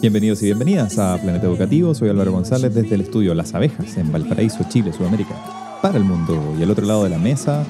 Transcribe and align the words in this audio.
Bienvenidos 0.00 0.40
y 0.42 0.46
bienvenidas 0.46 0.98
a 0.98 1.18
Planeta 1.20 1.46
Educativo. 1.46 1.94
Soy 1.94 2.08
Álvaro 2.08 2.32
González 2.32 2.74
desde 2.74 2.94
el 2.94 3.00
estudio 3.02 3.34
Las 3.34 3.54
Abejas 3.54 3.96
en 3.96 4.12
Valparaíso, 4.12 4.58
Chile, 4.68 4.92
Sudamérica. 4.92 5.34
Para 5.82 5.98
el 5.98 6.04
mundo 6.04 6.54
y 6.58 6.62
al 6.62 6.70
otro 6.70 6.86
lado 6.86 7.04
de 7.04 7.10
la 7.10 7.18
mesa, 7.18 7.64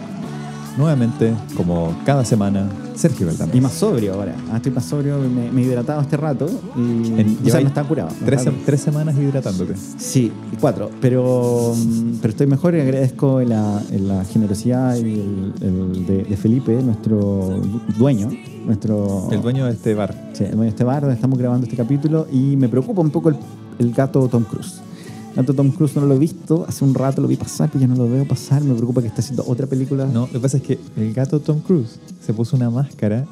nuevamente, 0.77 1.33
como 1.57 1.95
cada 2.05 2.25
semana, 2.25 2.69
Sergio 2.95 3.27
Galdames. 3.29 3.55
Y 3.55 3.61
más 3.61 3.73
sobrio 3.73 4.15
ahora. 4.15 4.35
Ah, 4.53 4.57
estoy 4.57 4.73
más 4.73 4.85
sobrio, 4.85 5.19
me, 5.19 5.51
me 5.51 5.63
he 5.63 5.65
hidratado 5.65 6.01
este 6.03 6.17
rato 6.17 6.47
y 6.77 6.81
En- 7.21 7.39
ya 7.43 7.49
o 7.49 7.51
sea, 7.53 7.61
no 7.61 7.69
está 7.69 7.85
curado. 7.85 8.11
No 8.21 8.27
Tres, 8.27 8.41
está- 8.41 8.51
sem- 8.53 8.65
tres 8.65 8.81
semanas 8.81 9.17
hidratándote. 9.19 9.75
Sí, 9.99 10.31
cuatro. 10.61 10.91
Pero, 11.01 11.75
mm, 11.77 12.15
pero 12.21 12.31
estoy 12.31 12.47
mejor 12.47 12.75
y 12.75 12.81
agradezco 12.81 13.41
la, 13.41 13.81
la 13.91 14.25
generosidad 14.25 14.97
y 14.97 15.01
el, 15.15 15.53
el 15.63 16.07
de, 16.07 16.25
de 16.25 16.37
Felipe, 16.37 16.73
nuestro 16.83 17.61
dueño. 17.99 18.31
Nuestro, 18.69 19.29
El 19.33 19.41
dueño 19.41 19.65
de 19.65 19.73
este 19.73 19.95
bar. 19.95 20.15
Sí, 20.35 20.45
el 20.45 20.51
dueño 20.51 20.65
de 20.65 20.69
este 20.69 20.85
bar 20.85 21.01
donde 21.01 21.15
estamos 21.15 21.39
grabando 21.39 21.65
este 21.65 21.75
capítulo 21.75 22.27
y 22.31 22.55
me 22.55 22.69
preocupa 22.69 23.01
un 23.01 23.09
poco 23.09 23.31
el, 23.31 23.37
el 23.79 23.95
gato 23.95 24.29
Tom 24.29 24.45
Cruise. 24.45 24.83
El 25.31 25.37
gato 25.37 25.55
Tom 25.55 25.71
Cruise 25.71 25.97
no 25.97 26.05
lo 26.05 26.15
he 26.15 26.19
visto, 26.19 26.67
hace 26.69 26.85
un 26.85 26.93
rato 26.93 27.23
lo 27.23 27.29
vi 27.29 27.37
pasar, 27.37 27.71
pero 27.73 27.81
ya 27.81 27.87
no 27.87 27.97
lo 27.97 28.07
veo 28.07 28.29
pasar. 28.29 28.63
Me 28.63 28.75
preocupa 28.75 29.01
que 29.01 29.07
esté 29.07 29.23
haciendo 29.23 29.43
otra 29.47 29.67
película. 29.67 30.05
No, 30.05 30.27
lo 30.27 30.33
que 30.33 30.41
pasa 30.41 30.59
es 30.59 30.65
que 30.65 30.79
el 30.99 31.15
gato 31.15 31.41
Tom 31.41 31.61
Cruise 31.61 31.99
se 32.21 32.35
puso 32.35 32.57
una 32.57 32.69
máscara 32.69 33.25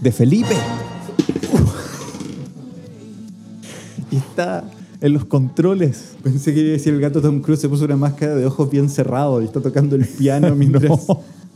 de 0.00 0.10
Felipe. 0.10 0.48
y 4.10 4.16
está 4.16 4.64
en 5.00 5.12
los 5.12 5.24
controles. 5.24 6.16
Pensé 6.20 6.52
que 6.52 6.62
iba 6.62 6.70
a 6.70 6.72
decir 6.72 6.94
el 6.94 7.00
gato 7.00 7.22
Tom 7.22 7.42
Cruise 7.42 7.60
se 7.60 7.68
puso 7.68 7.84
una 7.84 7.96
máscara 7.96 8.34
de 8.34 8.44
ojos 8.44 8.68
bien 8.68 8.90
cerrados 8.90 9.40
y 9.42 9.44
está 9.44 9.60
tocando 9.60 9.94
el 9.94 10.04
piano 10.04 10.52
mientras 10.56 11.06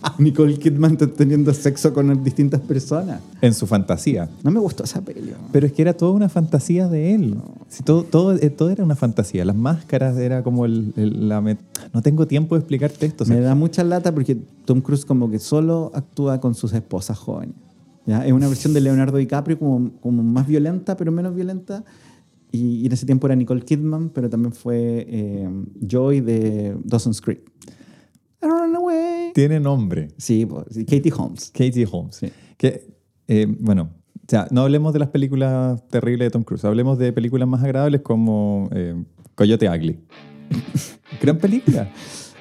Nicole 0.19 0.59
Kidman 0.59 0.97
teniendo 0.97 1.53
sexo 1.55 1.93
con 1.93 2.23
distintas 2.23 2.61
personas. 2.61 3.21
En 3.41 3.55
su 3.55 3.67
fantasía. 3.67 4.29
No 4.43 4.51
me 4.51 4.61
gustó 4.61 4.85
esa 4.85 5.01
peli. 5.03 5.31
¿no? 5.31 5.49
Pero 5.53 5.67
es 5.67 5.73
que 5.73 5.83
era 5.83 5.93
toda 5.95 6.13
una 6.13 6.29
fantasía 6.29 6.89
de 6.89 7.15
él. 7.15 7.37
Sí, 7.69 7.83
todo, 7.83 8.05
todo, 8.05 8.33
eh, 8.35 8.51
todo 8.51 8.71
era 8.71 8.85
una 8.85 8.97
fantasía. 8.97 9.45
Las 9.45 9.57
máscaras 9.57 10.17
era 10.19 10.43
como 10.43 10.65
el, 10.67 10.93
el- 10.97 11.29
la... 11.29 11.41
met- 11.41 11.59
No 11.93 12.03
tengo 12.03 12.27
tiempo 12.27 12.55
de 12.55 12.61
explicarte 12.61 13.07
esto. 13.07 13.25
me 13.27 13.41
da 13.41 13.55
mucha 13.55 13.83
lata 13.85 14.15
porque 14.15 14.37
Tom 14.65 14.81
Cruise 14.81 15.05
como 15.05 15.31
que 15.31 15.39
solo 15.39 15.91
actúa 15.95 16.41
con 16.41 16.55
sus 16.55 16.73
esposas 16.73 17.19
jóvenes. 17.19 17.55
¿ya? 18.07 18.27
Es 18.27 18.33
una 18.33 18.49
versión 18.49 18.75
de 18.75 18.81
Leonardo 18.81 19.17
DiCaprio 19.19 19.59
como, 19.59 19.91
como 20.01 20.23
más 20.23 20.47
violenta, 20.47 20.97
pero 20.97 21.11
menos 21.13 21.35
violenta. 21.35 21.85
Y, 22.53 22.83
y 22.83 22.87
en 22.87 22.93
ese 22.93 23.05
tiempo 23.07 23.27
era 23.27 23.35
Nicole 23.35 23.63
Kidman, 23.63 24.11
pero 24.11 24.31
también 24.31 24.53
fue 24.53 25.05
eh, 25.09 25.49
Joy 25.89 26.21
de 26.21 26.77
Dawson's 26.85 27.21
Creek. 27.21 27.41
I 28.43 28.47
run 28.47 28.77
away. 28.77 29.04
Tiene 29.35 29.61
nombre. 29.61 30.09
Sí, 30.17 30.47
Katie 30.87 31.13
Holmes. 31.15 31.51
Katie 31.53 31.87
Holmes. 31.91 32.17
Sí. 32.17 32.29
Que, 32.57 32.87
eh, 33.29 33.47
bueno, 33.61 33.91
o 34.17 34.27
sea, 34.29 34.47
no 34.51 34.63
hablemos 34.63 34.93
de 34.95 35.01
las 35.01 35.09
películas 35.09 35.87
terribles 35.89 36.27
de 36.27 36.31
Tom 36.31 36.45
Cruise. 36.45 36.65
Hablemos 36.65 36.99
de 36.99 37.13
películas 37.13 37.47
más 37.49 37.63
agradables 37.63 38.01
como 38.01 38.71
eh, 38.73 38.95
Coyote 39.35 39.69
Ugly. 39.69 39.99
Gran 41.21 41.39
película. 41.39 41.91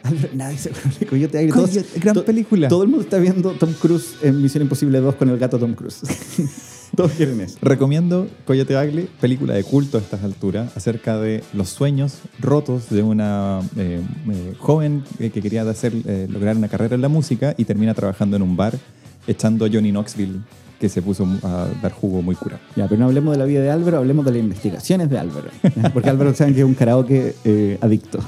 Nadie 0.34 0.58
se 0.58 0.70
acuerda 0.70 1.00
de 1.00 1.06
Coyote 1.06 1.38
Ugly. 1.40 1.52
Todos- 1.52 2.00
gran 2.00 2.14
to- 2.16 2.26
película. 2.26 2.68
Todo 2.68 2.84
el 2.84 2.90
mundo 2.90 3.04
está 3.04 3.18
viendo 3.18 3.52
Tom 3.52 3.74
Cruise 3.82 4.16
en 4.22 4.42
Misión 4.42 4.62
Imposible 4.64 5.00
2 5.00 5.16
con 5.16 5.30
el 5.30 5.38
gato 5.38 5.58
Tom 5.58 5.74
Cruise. 5.74 6.02
Todos 6.98 7.12
quieren 7.14 7.42
eso. 7.42 7.58
Recomiendo 7.62 8.28
Coyote 8.46 8.78
Ugly, 8.78 9.10
película 9.20 9.56
de 9.56 9.64
culto 9.64 9.98
a 9.98 10.02
estas 10.02 10.24
alturas, 10.24 10.76
acerca 10.78 11.18
de 11.18 11.44
los 11.54 11.70
sueños 11.70 12.20
rotos 12.40 12.90
de 12.90 13.02
una 13.02 13.62
eh, 13.78 14.02
eh, 14.30 14.54
joven 14.60 15.04
que 15.18 15.32
quería 15.32 15.64
hacer, 15.64 15.94
eh, 16.06 16.28
lograr 16.30 16.56
una 16.56 16.68
carrera 16.68 16.96
en 16.96 17.02
la 17.02 17.10
música 17.10 17.56
y 17.58 17.66
termina 17.66 17.94
trabajando 17.94 18.36
en 18.36 18.44
un 18.44 18.56
bar 18.56 18.78
echando 19.26 19.66
a 19.66 19.70
Johnny 19.72 19.92
Knoxville, 19.92 20.42
que 20.80 20.90
se 20.90 21.02
puso 21.02 21.26
a 21.44 21.68
dar 21.82 21.94
jugo 21.94 22.22
muy 22.22 22.36
curado. 22.36 22.62
Ya, 22.76 22.88
pero 22.88 23.00
no 23.00 23.06
hablemos 23.06 23.32
de 23.32 23.38
la 23.38 23.46
vida 23.46 23.62
de 23.62 23.72
Álvaro, 23.72 24.00
hablemos 24.00 24.26
de 24.26 24.32
las 24.32 24.40
investigaciones 24.42 25.10
de 25.10 25.18
Álvaro. 25.18 25.48
Porque 25.94 26.10
Álvaro 26.10 26.34
saben 26.34 26.54
que 26.54 26.60
es 26.60 26.66
un 26.66 26.74
karaoke 26.74 27.36
eh, 27.46 27.78
adicto. 27.80 28.20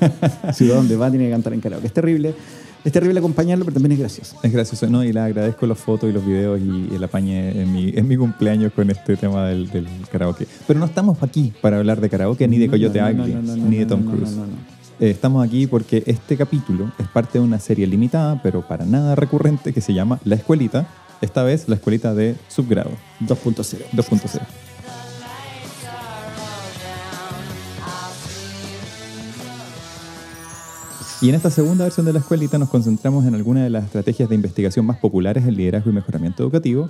Ciudad 0.52 0.76
donde 0.76 0.96
va 0.96 1.08
tiene 1.08 1.26
que 1.26 1.30
cantar 1.30 1.52
en 1.52 1.60
karaoke. 1.60 1.86
Es 1.86 1.92
terrible. 1.92 2.34
Es 2.84 2.92
terrible 2.92 3.18
acompañarlo, 3.18 3.64
pero 3.64 3.74
también 3.74 3.92
es 3.92 3.98
gracioso. 3.98 4.36
Es 4.42 4.52
gracioso, 4.52 4.86
¿no? 4.88 5.04
Y 5.04 5.12
le 5.12 5.20
agradezco 5.20 5.66
las 5.66 5.78
fotos 5.78 6.08
y 6.08 6.12
los 6.12 6.24
videos 6.24 6.60
y 6.60 6.94
el 6.94 7.04
apañe 7.04 7.60
en 7.60 7.72
mi, 7.72 7.92
en 7.94 8.08
mi 8.08 8.16
cumpleaños 8.16 8.72
con 8.72 8.90
este 8.90 9.16
tema 9.16 9.46
del, 9.48 9.68
del 9.68 9.86
karaoke. 10.10 10.46
Pero 10.66 10.80
no 10.80 10.86
estamos 10.86 11.22
aquí 11.22 11.52
para 11.60 11.78
hablar 11.78 12.00
de 12.00 12.08
karaoke, 12.08 12.48
ni 12.48 12.58
de 12.58 12.68
Coyote 12.68 13.02
Ugly, 13.02 13.34
ni 13.34 13.76
de 13.76 13.86
Tom 13.86 14.02
Cruise. 14.04 14.36
Eh, 14.98 15.10
estamos 15.10 15.46
aquí 15.46 15.66
porque 15.66 16.02
este 16.06 16.36
capítulo 16.36 16.90
es 16.98 17.08
parte 17.08 17.38
de 17.38 17.44
una 17.44 17.58
serie 17.58 17.86
limitada, 17.86 18.40
pero 18.42 18.66
para 18.66 18.84
nada 18.84 19.14
recurrente, 19.14 19.72
que 19.72 19.80
se 19.80 19.92
llama 19.92 20.18
La 20.24 20.36
Escuelita. 20.36 20.86
Esta 21.20 21.42
vez 21.42 21.68
la 21.68 21.74
escuelita 21.74 22.14
de 22.14 22.34
subgrado 22.48 22.90
2.0. 23.20 23.84
2.0. 23.92 24.40
Y 31.22 31.28
en 31.28 31.34
esta 31.34 31.50
segunda 31.50 31.84
versión 31.84 32.06
de 32.06 32.14
la 32.14 32.20
escuelita 32.20 32.56
nos 32.56 32.70
concentramos 32.70 33.26
en 33.26 33.34
algunas 33.34 33.64
de 33.64 33.70
las 33.70 33.84
estrategias 33.84 34.30
de 34.30 34.34
investigación 34.34 34.86
más 34.86 34.96
populares 34.96 35.44
en 35.44 35.54
liderazgo 35.54 35.90
y 35.90 35.92
mejoramiento 35.92 36.42
educativo. 36.42 36.88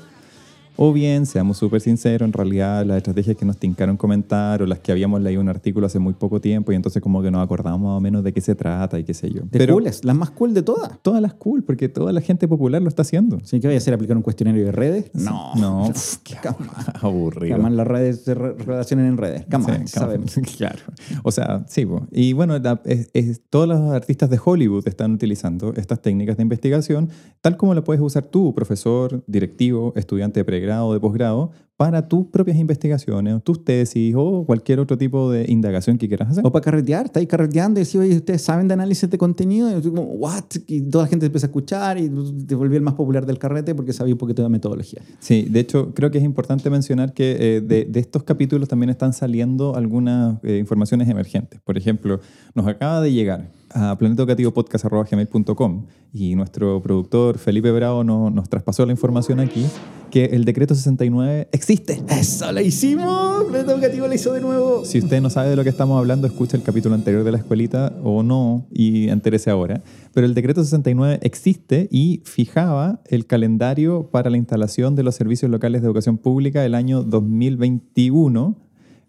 O 0.77 0.93
bien, 0.93 1.27
seamos 1.27 1.59
súper 1.59 1.81
sinceros, 1.81 2.27
en 2.27 2.33
realidad 2.33 2.87
las 2.87 2.97
estrategias 2.99 3.37
que 3.37 3.45
nos 3.45 3.59
tincaron 3.59 3.97
comentar 3.99 4.63
o 4.63 4.67
las 4.67 4.79
que 4.79 4.93
habíamos 4.93 5.21
leído 5.21 5.41
un 5.41 5.49
artículo 5.51 5.87
hace 5.87 5.99
muy 5.99 6.15
poco 6.15 6.41
tiempo 6.41 6.73
y 6.73 6.75
entonces 6.75 7.03
como 7.03 7.21
que 7.23 7.31
nos 7.31 7.45
acordamos 7.45 7.81
más 7.83 7.99
o 7.99 8.01
menos 8.01 8.25
de 8.25 8.33
qué 8.33 8.41
se 8.41 8.55
trata 8.55 8.99
y 8.99 9.05
qué 9.05 9.13
sé 9.13 9.31
yo. 9.31 9.43
De 9.51 9.67
cooles, 9.69 10.05
las 10.05 10.17
más 10.17 10.31
cool 10.31 10.55
de 10.55 10.63
todas. 10.63 10.93
todas 11.03 11.21
las 11.21 11.35
cool, 11.35 11.63
porque 11.65 11.89
toda 11.91 12.13
la 12.13 12.21
gente 12.23 12.49
popular 12.49 12.81
lo 12.81 12.89
está 12.89 13.03
haciendo. 13.03 13.41
¿Sí? 13.45 13.61
¿Qué 13.61 13.67
vaya 13.67 13.77
a 13.77 13.79
hacer? 13.79 13.93
¿Aplicar 13.95 14.17
un 14.17 14.23
cuestionario 14.23 14.65
de 14.65 14.73
redes? 14.73 15.11
No. 15.15 15.53
No, 15.57 15.85
pf, 15.93 16.19
qué 16.25 16.37
aburrido. 17.03 17.57
Jamás 17.57 17.73
las 17.73 17.87
redes 17.87 18.23
se 18.23 18.35
re- 18.35 18.55
relacionan 18.55 19.07
en 19.07 19.17
redes. 19.19 19.45
Jamás, 19.51 19.79
Sí, 19.81 19.87
sabemos. 19.89 20.35
Claro. 20.57 20.79
O 21.23 21.31
sea, 21.31 21.65
sí. 21.69 21.85
po. 21.85 22.07
Y 22.11 22.33
bueno, 22.33 22.59
la- 22.59 22.81
es- 22.87 23.11
es- 23.13 23.41
todos 23.51 23.69
los 23.69 23.79
artistas 23.93 24.31
de 24.31 24.39
Hollywood 24.43 24.87
están 24.89 25.13
utilizando 25.13 25.75
estas 25.77 26.01
técnicas 26.01 26.37
de 26.39 26.43
investigación, 26.43 27.11
tal 27.41 27.57
como 27.57 27.75
la 27.75 27.83
puedes 27.85 28.01
usar 28.03 28.25
tú, 28.25 28.55
profesor, 28.55 29.23
directivo, 29.27 29.93
estudiante 29.97 30.41
de 30.41 30.45
pregrado 30.61 30.89
o 30.89 30.93
de 30.93 31.01
posgrado, 31.01 31.53
para 31.81 32.07
tus 32.07 32.27
propias 32.27 32.59
investigaciones, 32.59 33.43
tus 33.43 33.65
tesis 33.65 34.15
o 34.15 34.45
cualquier 34.45 34.81
otro 34.81 34.99
tipo 34.99 35.31
de 35.31 35.47
indagación 35.49 35.97
que 35.97 36.09
quieras 36.09 36.29
hacer. 36.33 36.47
O 36.47 36.53
para 36.53 36.63
carretear, 36.63 37.07
está 37.07 37.21
ahí 37.21 37.27
carreteando 37.27 37.81
y 37.81 37.85
decís, 37.85 37.97
oye, 37.99 38.17
¿ustedes 38.17 38.43
saben 38.43 38.69
de 38.69 38.75
análisis 38.75 39.09
de 39.09 39.17
contenido? 39.17 39.71
Y 39.71 39.81
yo 39.81 39.89
como, 39.91 40.03
¿what? 40.03 40.45
Y 40.67 40.83
toda 40.83 41.05
la 41.05 41.09
gente 41.09 41.25
empieza 41.25 41.47
a 41.47 41.49
escuchar 41.49 41.97
y 41.97 42.11
te 42.47 42.55
volví 42.55 42.77
el 42.77 42.83
más 42.83 42.93
popular 42.93 43.25
del 43.25 43.39
carrete 43.39 43.75
porque 43.75 43.95
sabía 43.95 44.13
un 44.13 44.19
poquito 44.19 44.43
de 44.43 44.51
metodología. 44.51 45.01
Sí, 45.21 45.47
de 45.49 45.59
hecho, 45.61 45.95
creo 45.95 46.11
que 46.11 46.19
es 46.19 46.25
importante 46.25 46.69
mencionar 46.69 47.15
que 47.15 47.57
eh, 47.57 47.61
de, 47.63 47.87
de 47.87 48.01
estos 48.01 48.25
capítulos 48.25 48.69
también 48.69 48.91
están 48.91 49.15
saliendo 49.15 49.75
algunas 49.75 50.37
eh, 50.45 50.59
informaciones 50.59 51.09
emergentes. 51.09 51.63
Por 51.63 51.79
ejemplo, 51.79 52.21
nos 52.55 52.67
acaba 52.67 53.01
de 53.01 53.11
llegar 53.11 53.49
a 53.73 53.97
planetaeducativopodcast.gmail.com 53.97 55.87
y 56.13 56.35
nuestro 56.35 56.83
productor 56.83 57.39
Felipe 57.39 57.71
Bravo 57.73 58.05
no- 58.05 58.29
nos 58.29 58.49
traspasó 58.51 58.85
la 58.85 58.93
información 58.93 59.41
aquí 59.41 59.65
que 60.11 60.25
el 60.25 60.45
decreto 60.45 60.75
69 60.75 61.49
existe. 61.53 61.70
¡Eso 61.73 62.51
lo 62.51 62.61
hicimos! 62.61 63.45
Planeta 63.45 63.73
Educativo 63.73 64.09
lo 64.09 64.15
hizo 64.15 64.33
de 64.33 64.41
nuevo. 64.41 64.85
Si 64.85 64.99
usted 64.99 65.21
no 65.21 65.31
sabe 65.31 65.51
de 65.51 65.57
lo 65.57 65.63
que 65.63 65.69
estamos 65.69 65.97
hablando, 65.97 66.27
escucha 66.27 66.57
el 66.57 66.65
capítulo 66.65 66.97
anterior 66.97 67.23
de 67.23 67.31
la 67.31 67.39
escuelita 67.39 67.93
o 68.03 68.25
no 68.25 68.67
y 68.73 69.09
entérese 69.09 69.51
ahora. 69.51 69.81
Pero 70.13 70.27
el 70.27 70.35
decreto 70.35 70.65
69 70.65 71.21
existe 71.23 71.87
y 71.93 72.23
fijaba 72.25 73.01
el 73.07 73.25
calendario 73.27 74.11
para 74.11 74.31
la 74.31 74.37
instalación 74.37 74.97
de 74.97 75.05
los 75.05 75.15
servicios 75.15 75.49
locales 75.49 75.81
de 75.83 75.87
educación 75.87 76.19
pública 76.19 76.65
el 76.67 76.75
año 76.75 77.05
2021, 77.05 78.57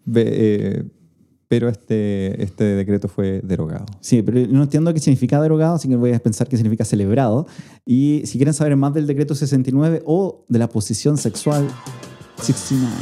Ve- 0.04 0.24
eh, 0.28 0.84
pero 1.48 1.68
este, 1.68 2.42
este 2.44 2.62
decreto 2.64 3.08
fue 3.08 3.40
derogado. 3.42 3.86
Sí, 4.00 4.22
pero 4.22 4.46
no 4.48 4.62
entiendo 4.62 4.94
qué 4.94 5.00
significa 5.00 5.42
derogado, 5.42 5.74
así 5.74 5.88
que 5.88 5.96
voy 5.96 6.12
a 6.12 6.18
pensar 6.20 6.46
qué 6.48 6.56
significa 6.56 6.84
celebrado. 6.84 7.46
Y 7.84 8.22
si 8.24 8.38
quieren 8.38 8.54
saber 8.54 8.76
más 8.76 8.94
del 8.94 9.06
decreto 9.08 9.34
69 9.34 10.02
o 10.06 10.44
de 10.48 10.58
la 10.60 10.68
posición 10.68 11.18
sexual 11.18 11.66
69, 12.42 12.94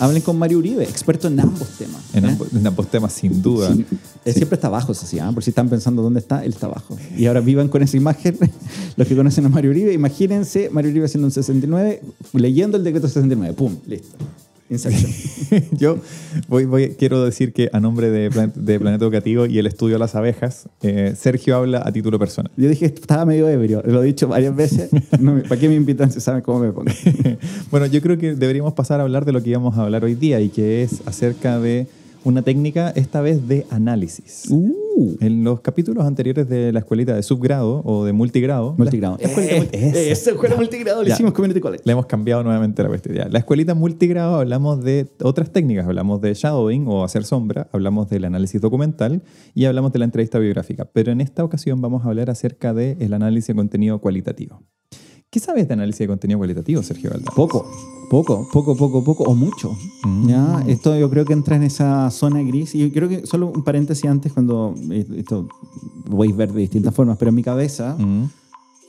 hablen 0.00 0.22
con 0.22 0.38
Mario 0.38 0.58
Uribe, 0.58 0.84
experto 0.84 1.28
en 1.28 1.40
ambos 1.40 1.68
temas. 1.78 2.02
En 2.12 2.24
¿eh? 2.24 2.28
ambos, 2.28 2.48
en 2.52 2.66
ambos 2.66 2.88
temas, 2.88 3.12
sin 3.12 3.40
duda. 3.40 3.72
Sí. 3.72 3.84
Él 4.24 4.34
siempre 4.34 4.56
está 4.56 4.68
abajo, 4.68 4.92
eso 4.92 5.06
sí, 5.06 5.18
¿ah? 5.18 5.30
por 5.32 5.42
si 5.42 5.50
están 5.50 5.68
pensando 5.68 6.02
dónde 6.02 6.20
está, 6.20 6.44
él 6.44 6.52
está 6.52 6.66
abajo. 6.66 6.96
Y 7.16 7.26
ahora 7.26 7.40
vivan 7.40 7.68
con 7.68 7.82
esa 7.82 7.96
imagen, 7.96 8.38
los 8.96 9.06
que 9.08 9.16
conocen 9.16 9.46
a 9.46 9.48
Mario 9.48 9.70
Uribe, 9.70 9.92
imagínense 9.92 10.70
Mario 10.70 10.90
Uribe 10.90 11.06
haciendo 11.06 11.26
un 11.26 11.32
69, 11.32 12.02
leyendo 12.32 12.76
el 12.76 12.84
decreto 12.84 13.08
69, 13.08 13.54
¡pum! 13.54 13.76
Listo. 13.86 14.16
Inception. 14.70 15.12
Yo 15.78 15.98
voy, 16.48 16.64
voy- 16.64 16.96
quiero 16.98 17.22
decir 17.24 17.52
que 17.52 17.68
a 17.72 17.80
nombre 17.80 18.10
de, 18.10 18.30
Plan- 18.30 18.52
de 18.54 18.80
Planeta 18.80 19.04
Educativo 19.04 19.44
y 19.46 19.58
el 19.58 19.66
estudio 19.66 19.96
de 19.96 19.98
las 19.98 20.14
abejas, 20.14 20.68
eh, 20.82 21.14
Sergio 21.16 21.56
habla 21.56 21.82
a 21.84 21.92
título 21.92 22.18
personal. 22.18 22.50
Yo 22.56 22.68
dije 22.68 22.86
estaba 22.86 23.26
medio 23.26 23.48
ebrio, 23.48 23.82
lo 23.84 24.02
he 24.02 24.06
dicho 24.06 24.26
varias 24.28 24.56
veces. 24.56 24.88
No 25.20 25.42
¿Para 25.42 25.60
qué 25.60 25.68
me 25.68 25.74
invitan 25.74 26.10
si 26.10 26.20
saben 26.20 26.40
cómo 26.42 26.60
me 26.60 26.72
pongo? 26.72 26.90
bueno, 27.70 27.86
yo 27.86 28.00
creo 28.00 28.16
que 28.18 28.34
deberíamos 28.34 28.72
pasar 28.72 29.00
a 29.00 29.02
hablar 29.02 29.24
de 29.26 29.32
lo 29.32 29.42
que 29.42 29.50
íbamos 29.50 29.76
a 29.76 29.82
hablar 29.82 30.02
hoy 30.04 30.14
día 30.14 30.40
y 30.40 30.48
que 30.48 30.82
es 30.82 31.02
acerca 31.06 31.60
de 31.60 31.86
una 32.24 32.42
técnica, 32.42 32.90
esta 32.96 33.20
vez 33.20 33.46
de 33.46 33.66
análisis. 33.70 34.46
Uh, 34.50 35.16
En 35.20 35.44
los 35.44 35.60
capítulos 35.60 36.04
anteriores 36.06 36.48
de 36.48 36.72
la 36.72 36.78
escuelita 36.80 37.14
de 37.14 37.22
subgrado 37.22 37.82
o 37.84 38.04
de 38.04 38.12
multigrado, 38.12 38.74
multigrado. 38.78 39.18
la 39.20 39.28
escuelita 39.28 39.76
Eh, 39.76 40.10
esa. 40.12 40.30
escuela 40.30 40.56
multigrado 40.56 41.02
le 41.02 41.10
hicimos 41.10 41.32
Community 41.32 41.60
College. 41.60 41.82
Le 41.84 41.92
hemos 41.92 42.06
cambiado 42.06 42.42
nuevamente 42.42 42.82
la 42.82 42.88
cuestión. 42.88 43.14
Ya. 43.16 43.28
La 43.28 43.38
escuelita 43.40 43.74
multigrado 43.74 44.36
hablamos 44.36 44.82
de 44.82 45.06
otras 45.22 45.50
técnicas. 45.50 45.86
Hablamos 45.86 46.20
de 46.20 46.32
shadowing 46.34 46.86
o 46.88 47.04
hacer 47.04 47.24
sombra, 47.24 47.68
hablamos 47.72 48.08
del 48.08 48.24
análisis 48.24 48.60
documental 48.60 49.22
y 49.54 49.64
hablamos 49.66 49.92
de 49.92 49.98
la 49.98 50.04
entrevista 50.06 50.38
biográfica. 50.38 50.84
Pero 50.86 51.12
en 51.12 51.20
esta 51.20 51.44
ocasión 51.44 51.80
vamos 51.80 52.04
a 52.04 52.08
hablar 52.08 52.30
acerca 52.30 52.72
del 52.72 53.12
análisis 53.12 53.48
de 53.48 53.54
contenido 53.54 53.98
cualitativo. 54.00 54.62
¿Qué 55.34 55.40
sabes 55.40 55.66
de 55.66 55.74
análisis 55.74 55.98
de 55.98 56.06
contenido 56.06 56.38
cualitativo, 56.38 56.80
Sergio 56.84 57.10
Valdán? 57.10 57.34
Poco, 57.34 57.68
poco, 58.08 58.46
poco, 58.52 58.76
poco, 58.76 59.02
poco, 59.02 59.24
o 59.24 59.34
mucho. 59.34 59.76
Mm. 60.04 60.28
¿ya? 60.28 60.64
Esto 60.68 60.96
yo 60.96 61.10
creo 61.10 61.24
que 61.24 61.32
entra 61.32 61.56
en 61.56 61.64
esa 61.64 62.08
zona 62.12 62.40
gris. 62.44 62.76
Y 62.76 62.78
yo 62.78 62.92
creo 62.92 63.08
que 63.08 63.26
solo 63.26 63.48
un 63.48 63.64
paréntesis 63.64 64.04
antes, 64.08 64.32
cuando 64.32 64.76
eh, 64.92 65.04
esto 65.16 65.48
lo 66.08 66.16
podéis 66.18 66.36
ver 66.36 66.52
de 66.52 66.60
distintas 66.60 66.94
formas, 66.94 67.16
pero 67.18 67.30
en 67.30 67.34
mi 67.34 67.42
cabeza, 67.42 67.96
Mm. 67.98 68.26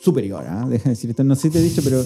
Superior, 0.05 0.43
¿ah? 0.47 0.65
deja 0.69 0.85
de 0.85 0.89
decir 0.91 1.09
esto, 1.09 1.23
no 1.23 1.35
sé 1.35 1.43
si 1.43 1.49
te 1.49 1.59
he 1.59 1.61
dicho, 1.63 1.81
pero 1.83 2.03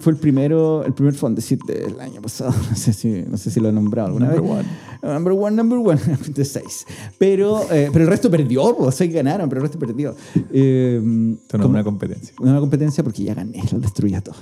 fue 0.00 0.12
el 0.12 0.18
primero, 0.18 0.84
el 0.84 0.92
primer 0.92 1.14
Fondesit 1.14 1.64
del 1.64 1.98
año 2.00 2.20
pasado. 2.20 2.52
No 2.70 2.76
sé 2.76 2.92
si, 2.92 3.22
no 3.26 3.36
sé 3.38 3.50
si 3.50 3.58
lo 3.60 3.68
he 3.70 3.72
nombrado 3.72 4.08
alguna 4.08 4.26
Number 4.26 4.42
vez. 4.42 4.66
one. 5.02 5.14
Number 5.14 5.32
one, 5.32 5.56
number 5.56 5.78
one, 5.78 6.00
de 6.34 6.44
seis. 6.44 6.84
Pero, 7.18 7.62
eh, 7.72 7.88
pero 7.92 8.04
el 8.04 8.10
resto 8.10 8.30
perdió, 8.30 8.76
pues, 8.76 8.96
sí 8.96 9.08
ganaron, 9.08 9.48
pero 9.48 9.60
el 9.60 9.68
resto 9.68 9.78
perdió. 9.78 10.14
Eh, 10.52 11.00
Esto 11.42 11.56
no 11.58 11.64
es 11.64 11.70
una 11.70 11.84
competencia. 11.84 12.34
una 12.40 12.60
competencia 12.60 13.02
porque 13.04 13.22
ya 13.24 13.34
gané, 13.34 13.62
lo 13.72 13.78
destruía 13.78 14.20
todo. 14.20 14.36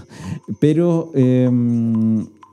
Pero 0.58 1.12
eh, 1.14 1.48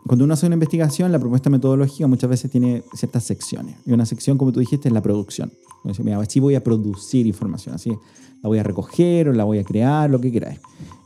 cuando 0.07 0.25
uno 0.25 0.33
hace 0.33 0.45
una 0.47 0.55
investigación, 0.55 1.11
la 1.11 1.19
propuesta 1.19 1.49
metodológica 1.49 2.07
muchas 2.07 2.29
veces 2.29 2.51
tiene 2.51 2.83
ciertas 2.93 3.23
secciones. 3.23 3.75
Y 3.85 3.91
una 3.93 4.05
sección, 4.05 4.37
como 4.37 4.51
tú 4.51 4.59
dijiste, 4.59 4.87
es 4.89 4.93
la 4.93 5.01
producción. 5.01 5.51
Entonces, 5.77 6.03
mira, 6.03 6.19
así 6.19 6.39
voy 6.39 6.55
a 6.55 6.63
producir 6.63 7.25
información, 7.27 7.75
así 7.75 7.89
la 7.89 8.49
voy 8.49 8.57
a 8.59 8.63
recoger 8.63 9.29
o 9.29 9.33
la 9.33 9.43
voy 9.45 9.59
a 9.59 9.63
crear, 9.63 10.09
lo 10.09 10.19
que 10.19 10.31
queráis. 10.31 10.59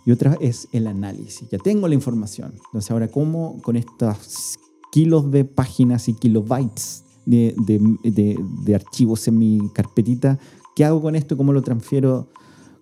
Y 0.05 0.11
otra 0.11 0.37
es 0.41 0.67
el 0.71 0.87
análisis. 0.87 1.47
Ya 1.51 1.57
tengo 1.59 1.87
la 1.87 1.93
información. 1.95 2.53
Entonces, 2.67 2.89
ahora, 2.91 3.07
¿cómo 3.09 3.61
con 3.61 3.75
estos 3.75 4.57
kilos 4.91 5.29
de 5.31 5.45
páginas 5.45 6.07
y 6.07 6.13
kilobytes 6.13 7.03
de, 7.25 7.53
de, 7.65 7.79
de- 8.03 8.39
de 8.63 8.75
archivos 8.75 9.27
en 9.27 9.37
mi 9.37 9.69
carpetita, 9.73 10.39
qué 10.75 10.85
hago 10.85 11.01
con 11.01 11.15
esto? 11.15 11.35
¿Cómo 11.37 11.53
lo 11.53 11.61
transfiero? 11.61 12.29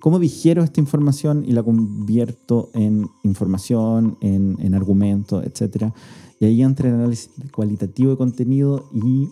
¿Cómo 0.05 0.19
digiero 0.19 0.63
esta 0.63 0.79
información 0.79 1.43
y 1.47 1.53
la 1.53 1.63
convierto 1.63 2.69
en 2.75 3.09
información, 3.23 4.19
en, 4.21 4.55
en 4.59 4.75
argumento, 4.75 5.41
etcétera? 5.41 5.95
Y 6.39 6.45
ahí 6.45 6.61
entra 6.61 6.89
el 6.89 6.93
análisis 6.93 7.31
cualitativo 7.51 8.11
de 8.11 8.17
contenido 8.17 8.87
y 8.93 9.29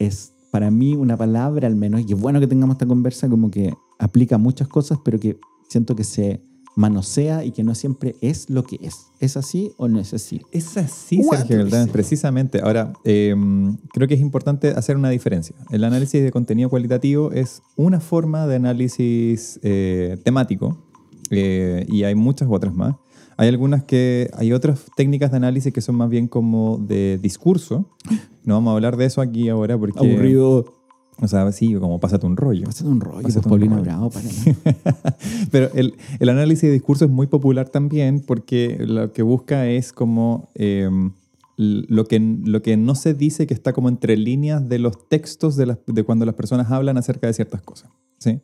es 0.00 0.32
para 0.50 0.72
mí 0.72 0.96
una 0.96 1.16
palabra 1.16 1.68
al 1.68 1.76
menos, 1.76 2.00
y 2.00 2.12
es 2.12 2.20
bueno 2.20 2.40
que 2.40 2.48
tengamos 2.48 2.74
esta 2.74 2.88
conversa 2.88 3.28
como 3.28 3.52
que 3.52 3.72
aplica 4.00 4.36
muchas 4.36 4.66
cosas, 4.66 4.98
pero 5.04 5.20
que 5.20 5.38
siento 5.68 5.94
que 5.94 6.02
se 6.02 6.42
manosea 6.76 7.44
y 7.44 7.52
que 7.52 7.62
no 7.62 7.74
siempre 7.74 8.16
es 8.20 8.50
lo 8.50 8.64
que 8.64 8.78
es. 8.82 9.06
¿Es 9.20 9.36
así 9.36 9.72
o 9.76 9.88
no 9.88 10.00
es 10.00 10.12
así? 10.12 10.42
Es 10.50 10.76
así, 10.76 11.22
Sergio 11.22 11.66
it? 11.66 11.90
precisamente. 11.90 12.60
Ahora, 12.62 12.92
eh, 13.04 13.34
creo 13.92 14.08
que 14.08 14.14
es 14.14 14.20
importante 14.20 14.68
hacer 14.70 14.96
una 14.96 15.10
diferencia. 15.10 15.54
El 15.70 15.84
análisis 15.84 16.22
de 16.22 16.30
contenido 16.30 16.68
cualitativo 16.68 17.32
es 17.32 17.62
una 17.76 18.00
forma 18.00 18.46
de 18.46 18.56
análisis 18.56 19.60
eh, 19.62 20.18
temático 20.24 20.78
eh, 21.30 21.86
y 21.88 22.04
hay 22.04 22.14
muchas 22.14 22.48
otras 22.50 22.74
más. 22.74 22.96
Hay 23.36 23.48
algunas 23.48 23.82
que, 23.82 24.30
hay 24.34 24.52
otras 24.52 24.86
técnicas 24.96 25.32
de 25.32 25.38
análisis 25.38 25.72
que 25.72 25.80
son 25.80 25.96
más 25.96 26.08
bien 26.08 26.28
como 26.28 26.78
de 26.78 27.18
discurso. 27.20 27.88
No 28.44 28.54
vamos 28.54 28.72
a 28.72 28.74
hablar 28.74 28.96
de 28.96 29.06
eso 29.06 29.20
aquí 29.20 29.48
ahora 29.48 29.78
porque... 29.78 29.98
Aburrido. 29.98 30.83
O 31.20 31.28
sea, 31.28 31.50
sí, 31.52 31.74
como 31.74 32.00
pásate 32.00 32.26
un 32.26 32.36
rollo. 32.36 32.64
Pásate 32.64 32.88
un 32.90 33.00
rollo, 33.00 33.22
Pásate 33.22 33.34
pues, 33.34 33.46
un 33.46 33.50
Paulina 33.50 33.76
rollo. 33.76 33.84
Bravo, 33.84 34.10
Pero 35.50 35.70
el, 35.74 35.94
el 36.18 36.28
análisis 36.28 36.62
de 36.62 36.72
discurso 36.72 37.04
es 37.04 37.10
muy 37.10 37.26
popular 37.26 37.68
también 37.68 38.20
porque 38.20 38.78
lo 38.86 39.12
que 39.12 39.22
busca 39.22 39.68
es 39.68 39.92
como 39.92 40.50
eh, 40.54 40.88
lo, 41.56 42.04
que, 42.06 42.18
lo 42.20 42.62
que 42.62 42.76
no 42.76 42.94
se 42.94 43.14
dice 43.14 43.46
que 43.46 43.54
está 43.54 43.72
como 43.72 43.88
entre 43.88 44.16
líneas 44.16 44.68
de 44.68 44.78
los 44.78 45.08
textos 45.08 45.56
de, 45.56 45.66
las- 45.66 45.78
de 45.86 46.02
cuando 46.02 46.26
las 46.26 46.34
personas 46.34 46.70
hablan 46.70 46.96
acerca 46.98 47.26
de 47.28 47.32
ciertas 47.32 47.62
cosas. 47.62 47.90
¿sí? 48.18 48.40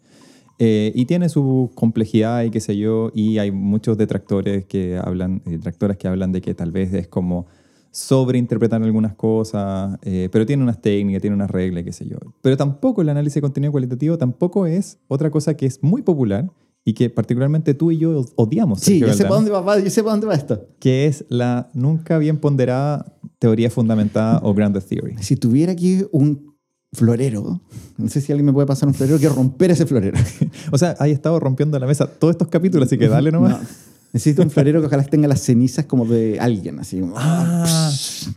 Eh, 0.58 0.92
y 0.94 1.06
tiene 1.06 1.28
su 1.28 1.70
complejidad 1.74 2.44
y 2.44 2.50
qué 2.50 2.60
sé 2.60 2.76
yo, 2.76 3.10
y 3.14 3.38
hay 3.38 3.50
muchos 3.50 3.96
detractores 3.96 4.66
que 4.66 4.98
hablan, 4.98 5.42
detractoras 5.44 5.96
que 5.96 6.06
hablan 6.06 6.32
de 6.32 6.40
que 6.40 6.54
tal 6.54 6.70
vez 6.70 6.92
es 6.92 7.08
como 7.08 7.46
sobreinterpretar 7.90 8.82
algunas 8.82 9.14
cosas, 9.14 9.98
eh, 10.02 10.28
pero 10.30 10.46
tiene 10.46 10.62
unas 10.62 10.80
técnicas, 10.80 11.20
tiene 11.20 11.34
unas 11.34 11.50
reglas, 11.50 11.84
qué 11.84 11.92
sé 11.92 12.06
yo. 12.06 12.16
Pero 12.42 12.56
tampoco 12.56 13.02
el 13.02 13.08
análisis 13.08 13.34
de 13.36 13.40
contenido 13.42 13.72
cualitativo 13.72 14.16
tampoco 14.18 14.66
es 14.66 14.98
otra 15.08 15.30
cosa 15.30 15.54
que 15.54 15.66
es 15.66 15.82
muy 15.82 16.02
popular 16.02 16.50
y 16.84 16.94
que 16.94 17.10
particularmente 17.10 17.74
tú 17.74 17.90
y 17.90 17.98
yo 17.98 18.24
odiamos, 18.36 18.80
Sí, 18.80 19.00
Sergio 19.00 19.06
yo 19.08 19.14
sé 19.14 19.22
para 19.24 19.34
dónde 19.34 19.50
va, 19.50 19.78
yo 19.78 19.90
sé 19.90 20.02
para 20.02 20.12
dónde 20.12 20.26
va 20.26 20.34
esto. 20.34 20.66
que 20.78 21.06
es 21.06 21.24
la 21.28 21.68
nunca 21.74 22.18
bien 22.18 22.38
ponderada 22.38 23.16
teoría 23.38 23.70
fundamentada 23.70 24.40
o 24.42 24.54
grounded 24.54 24.82
theory. 24.82 25.16
Si 25.20 25.36
tuviera 25.36 25.72
aquí 25.72 26.04
un 26.12 26.54
florero, 26.92 27.60
no 27.98 28.08
sé 28.08 28.20
si 28.20 28.32
alguien 28.32 28.46
me 28.46 28.52
puede 28.52 28.66
pasar 28.66 28.88
un 28.88 28.94
florero, 28.94 29.18
quiero 29.18 29.34
romper 29.34 29.70
ese 29.70 29.86
florero. 29.86 30.18
O 30.72 30.78
sea, 30.78 30.96
hay 30.98 31.12
estado 31.12 31.38
rompiendo 31.38 31.78
la 31.78 31.86
mesa 31.86 32.06
todos 32.06 32.32
estos 32.32 32.48
capítulos, 32.48 32.86
así 32.86 32.98
que 32.98 33.08
dale 33.08 33.30
nomás. 33.32 33.60
No. 33.62 33.89
Necesito 34.12 34.42
un 34.42 34.50
florero 34.50 34.80
que 34.80 34.86
ojalá 34.86 35.04
tenga 35.04 35.28
las 35.28 35.40
cenizas 35.40 35.86
como 35.86 36.04
de 36.04 36.38
alguien, 36.40 36.78
así 36.80 37.00
como... 37.00 37.14
Ah, 37.16 37.90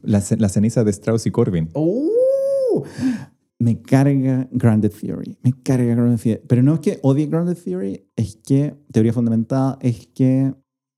la, 0.03 0.21
ce- 0.21 0.37
la 0.37 0.49
ceniza 0.49 0.83
de 0.83 0.91
Strauss 0.91 1.25
y 1.25 1.31
Corbin. 1.31 1.69
¡Oh! 1.73 2.83
Me 3.59 3.81
carga 3.81 4.47
Grounded 4.51 4.91
Theory. 4.91 5.37
Me 5.41 5.53
carga 5.53 5.95
Grounded 5.95 6.19
Theory. 6.19 6.41
Pero 6.47 6.63
no 6.63 6.75
es 6.75 6.79
que 6.81 6.99
odie 7.01 7.27
Grounded 7.27 7.57
Theory, 7.57 8.05
es 8.15 8.35
que 8.45 8.75
teoría 8.91 9.13
fundamentada 9.13 9.77
es 9.81 10.07
que 10.13 10.53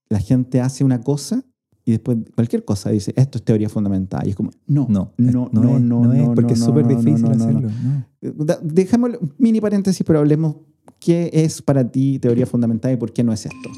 la 0.08 0.18
gente 0.20 0.60
hace 0.60 0.84
una 0.84 1.00
cosa 1.00 1.44
y 1.84 1.92
después 1.92 2.18
cualquier 2.34 2.64
cosa 2.64 2.90
dice, 2.90 3.12
esto 3.16 3.38
es 3.38 3.44
teoría 3.44 3.68
fundamentada. 3.68 4.26
Y 4.26 4.30
es 4.30 4.36
como, 4.36 4.50
no, 4.66 4.86
No, 4.90 5.12
no, 5.16 5.48
no, 5.52 5.62
no, 5.62 5.76
es, 5.76 5.82
no, 5.82 6.04
no 6.04 6.12
es, 6.12 6.22
no, 6.26 6.34
porque 6.34 6.54
es 6.54 6.60
no, 6.60 6.66
súper 6.66 6.84
no, 6.86 6.90
no, 6.92 6.98
difícil 6.98 7.22
no, 7.22 7.34
no, 7.34 7.36
no. 7.36 7.68
hacerlo. 7.68 8.58
Dejémosle 8.62 9.18
un 9.18 9.34
mini 9.38 9.60
paréntesis, 9.60 10.04
pero 10.04 10.18
hablemos 10.18 10.56
qué 10.98 11.30
es 11.32 11.62
para 11.62 11.88
ti 11.88 12.18
teoría 12.18 12.46
fundamentada 12.46 12.92
y 12.92 12.96
por 12.96 13.12
qué 13.12 13.22
no 13.22 13.32
es 13.32 13.46
esto. 13.46 13.70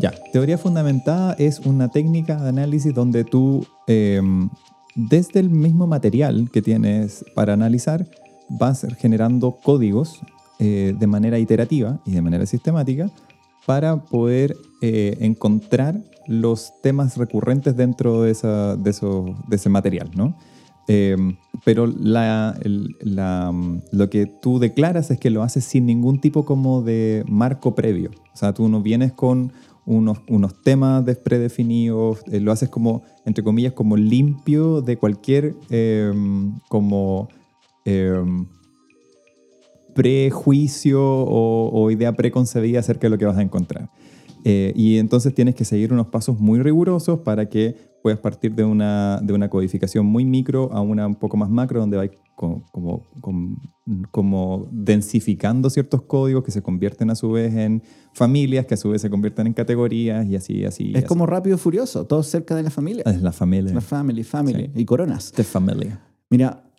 Ya, 0.00 0.14
teoría 0.32 0.56
fundamentada 0.56 1.34
es 1.34 1.60
una 1.60 1.88
técnica 1.88 2.40
de 2.40 2.48
análisis 2.48 2.94
donde 2.94 3.22
tú, 3.22 3.66
eh, 3.86 4.22
desde 4.94 5.40
el 5.40 5.50
mismo 5.50 5.86
material 5.86 6.48
que 6.50 6.62
tienes 6.62 7.22
para 7.34 7.52
analizar, 7.52 8.06
vas 8.48 8.86
generando 8.98 9.58
códigos 9.62 10.22
eh, 10.58 10.94
de 10.98 11.06
manera 11.06 11.38
iterativa 11.38 12.00
y 12.06 12.12
de 12.12 12.22
manera 12.22 12.46
sistemática 12.46 13.10
para 13.66 14.04
poder 14.04 14.56
eh, 14.80 15.18
encontrar 15.20 16.00
los 16.26 16.72
temas 16.82 17.18
recurrentes 17.18 17.76
dentro 17.76 18.22
de, 18.22 18.30
ese 18.30 19.68
material, 19.68 20.10
¿no? 20.14 20.34
Eh, 20.88 21.16
pero 21.64 21.86
lo 21.86 24.10
que 24.10 24.26
tú 24.26 24.58
declaras 24.58 25.10
es 25.10 25.18
que 25.18 25.30
lo 25.30 25.42
haces 25.42 25.64
sin 25.64 25.86
ningún 25.86 26.20
tipo 26.20 26.44
como 26.44 26.82
de 26.82 27.24
marco 27.28 27.74
previo. 27.74 28.10
O 28.32 28.36
sea, 28.36 28.52
tú 28.52 28.68
no 28.68 28.82
vienes 28.82 29.12
con 29.12 29.52
unos, 29.86 30.18
unos 30.28 30.60
temas 30.62 31.04
predefinidos, 31.18 32.22
eh, 32.30 32.40
lo 32.40 32.52
haces 32.52 32.68
como, 32.68 33.02
entre 33.24 33.42
comillas, 33.44 33.72
como 33.72 33.96
limpio 33.96 34.82
de 34.82 34.96
cualquier 34.96 35.54
eh, 35.70 36.12
como 36.68 37.28
eh, 37.84 38.22
prejuicio 39.94 41.02
o, 41.02 41.70
o 41.72 41.90
idea 41.90 42.12
preconcebida 42.12 42.80
acerca 42.80 43.06
de 43.06 43.10
lo 43.10 43.18
que 43.18 43.26
vas 43.26 43.36
a 43.36 43.42
encontrar. 43.42 43.90
Eh, 44.44 44.72
y 44.74 44.98
entonces 44.98 45.34
tienes 45.34 45.54
que 45.54 45.64
seguir 45.64 45.92
unos 45.92 46.06
pasos 46.06 46.38
muy 46.38 46.60
rigurosos 46.60 47.20
para 47.20 47.48
que 47.48 47.76
puedas 48.02 48.18
partir 48.20 48.54
de 48.54 48.64
una, 48.64 49.20
de 49.22 49.32
una 49.32 49.48
codificación 49.48 50.06
muy 50.06 50.24
micro 50.24 50.72
a 50.72 50.80
una 50.80 51.06
un 51.06 51.14
poco 51.14 51.36
más 51.36 51.50
macro, 51.50 51.80
donde 51.80 51.96
va 51.96 52.04
co- 52.34 52.64
como, 52.72 53.02
como, 53.20 53.56
como 54.10 54.68
densificando 54.70 55.70
ciertos 55.70 56.02
códigos 56.02 56.42
que 56.44 56.50
se 56.50 56.62
convierten 56.62 57.10
a 57.10 57.14
su 57.14 57.30
vez 57.32 57.54
en 57.54 57.82
familias, 58.14 58.66
que 58.66 58.74
a 58.74 58.76
su 58.76 58.90
vez 58.90 59.02
se 59.02 59.10
convierten 59.10 59.46
en 59.46 59.52
categorías 59.52 60.26
y 60.26 60.36
así, 60.36 60.64
así. 60.64 60.90
es 60.90 60.98
así. 60.98 61.06
como 61.06 61.26
rápido 61.26 61.56
y 61.56 61.58
furioso, 61.58 62.06
todos 62.06 62.26
cerca 62.26 62.54
de 62.54 62.62
la 62.62 62.70
familia. 62.70 63.02
Es 63.06 63.22
la 63.22 63.32
familia. 63.32 63.74
La 63.74 63.80
family, 63.80 64.24
family. 64.24 64.70
Y 64.74 64.84
coronas. 64.84 65.32
De 65.32 65.44
familia. 65.44 66.00
Mira, 66.30 66.69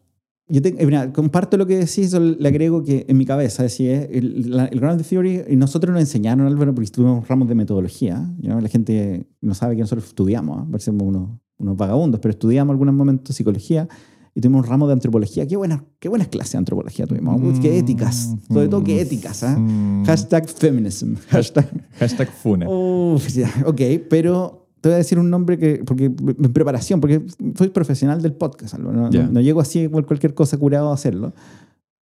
yo 0.51 0.62
te- 0.62 0.75
eh, 0.81 0.86
mira, 0.86 1.12
comparto 1.13 1.58
lo 1.58 1.65
que 1.65 1.77
decís, 1.77 2.13
le 2.13 2.48
agrego 2.48 2.84
que 2.84 3.05
en 3.08 3.17
mi 3.17 3.25
cabeza, 3.25 3.65
es, 3.65 3.79
el, 3.79 4.53
el 4.72 4.79
Grounded 4.79 5.05
Theory, 5.05 5.43
y 5.50 5.55
nosotros 5.55 5.93
nos 5.93 6.01
enseñaron, 6.01 6.46
Álvaro, 6.48 6.74
porque 6.75 6.89
tuvimos 6.91 7.27
ramos 7.27 7.48
de 7.48 7.55
metodología, 7.55 8.29
¿no? 8.41 8.60
la 8.62 8.70
gente 8.70 9.25
no 9.41 9.53
sabe 9.53 9.75
que 9.75 9.81
nosotros 9.81 10.08
estudiamos, 10.08 10.63
¿eh? 10.63 10.67
parecemos 10.72 11.03
unos 11.03 11.29
unos 11.58 11.77
vagabundos, 11.77 12.20
pero 12.20 12.31
estudiamos 12.31 12.74
algunos 12.74 12.96
momentos 12.96 13.36
psicología 13.36 13.88
y 14.34 14.41
tuvimos 14.41 14.63
un 14.63 14.67
ramo 14.72 14.88
de 14.88 14.93
antropología. 14.93 15.48
Qué 15.48 15.55
buenas, 15.58 15.84
qué 16.00 16.10
buenas 16.10 16.27
clases 16.27 16.53
de 16.53 16.58
antropología 16.58 17.05
tuvimos. 17.05 17.60
qué 17.60 17.77
éticas. 17.77 18.36
Sobre 18.48 18.67
todo 18.67 18.84
qué 18.84 19.00
éticas. 19.00 19.43
¿ah? 19.43 19.55
Mm. 19.60 20.03
Hashtag 20.05 20.50
feminism. 20.50 21.13
Hashtag. 21.29 21.67
Hashtag 22.00 22.29
Funa. 22.31 22.65
Ok, 22.67 23.79
pero 24.10 24.61
te 24.81 24.89
voy 24.89 24.95
a 24.95 24.97
decir 24.97 25.19
un 25.19 25.29
nombre 25.29 25.57
que, 25.57 25.83
porque 25.85 26.05
en 26.05 26.53
preparación, 26.53 27.00
porque 27.00 27.21
soy 27.55 27.69
profesional 27.69 28.21
del 28.21 28.33
podcast, 28.33 28.73
Álvaro, 28.73 28.97
no, 29.01 29.11
Ya. 29.11 29.23
no, 29.23 29.33
no 29.33 29.41
llego 29.41 29.61
así 29.61 29.88
por 29.88 30.05
cualquier 30.05 30.33
cosa 30.33 30.57
curado 30.57 30.89
a 30.89 30.93
hacerlo. 30.95 31.33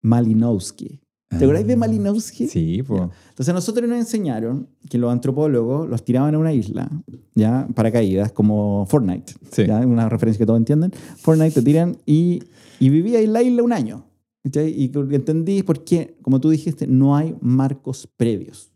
Malinowski. 0.02 1.00
¿Te 1.28 1.44
acuerdas 1.44 1.66
de 1.66 1.76
Malinowski? 1.76 2.44
Ah. 2.44 2.48
Sí, 2.50 2.82
pues. 2.86 3.02
Entonces 3.02 3.48
a 3.50 3.52
nosotros 3.52 3.86
nos 3.88 3.98
enseñaron 3.98 4.68
que 4.88 4.96
los 4.96 5.12
antropólogos 5.12 5.86
los 5.88 6.02
tiraban 6.04 6.34
a 6.34 6.38
una 6.38 6.54
isla, 6.54 6.88
ya, 7.34 7.68
paracaídas, 7.74 8.32
como 8.32 8.86
Fortnite, 8.86 9.34
Sí. 9.50 9.66
¿ya? 9.66 9.80
una 9.80 10.08
referencia 10.08 10.38
que 10.38 10.46
todos 10.46 10.58
entienden. 10.58 10.92
Fortnite 11.18 11.50
te 11.52 11.62
tiran 11.62 11.98
y, 12.06 12.42
y 12.80 12.88
vivía 12.88 13.20
en 13.20 13.32
la 13.34 13.42
isla 13.42 13.62
un 13.62 13.72
año. 13.72 14.04
¿cachai? 14.42 14.70
Y 14.70 14.90
entendí 15.14 15.62
por 15.62 15.84
qué, 15.84 16.16
como 16.22 16.40
tú 16.40 16.48
dijiste, 16.48 16.86
no 16.86 17.14
hay 17.14 17.36
marcos 17.42 18.08
previos. 18.16 18.72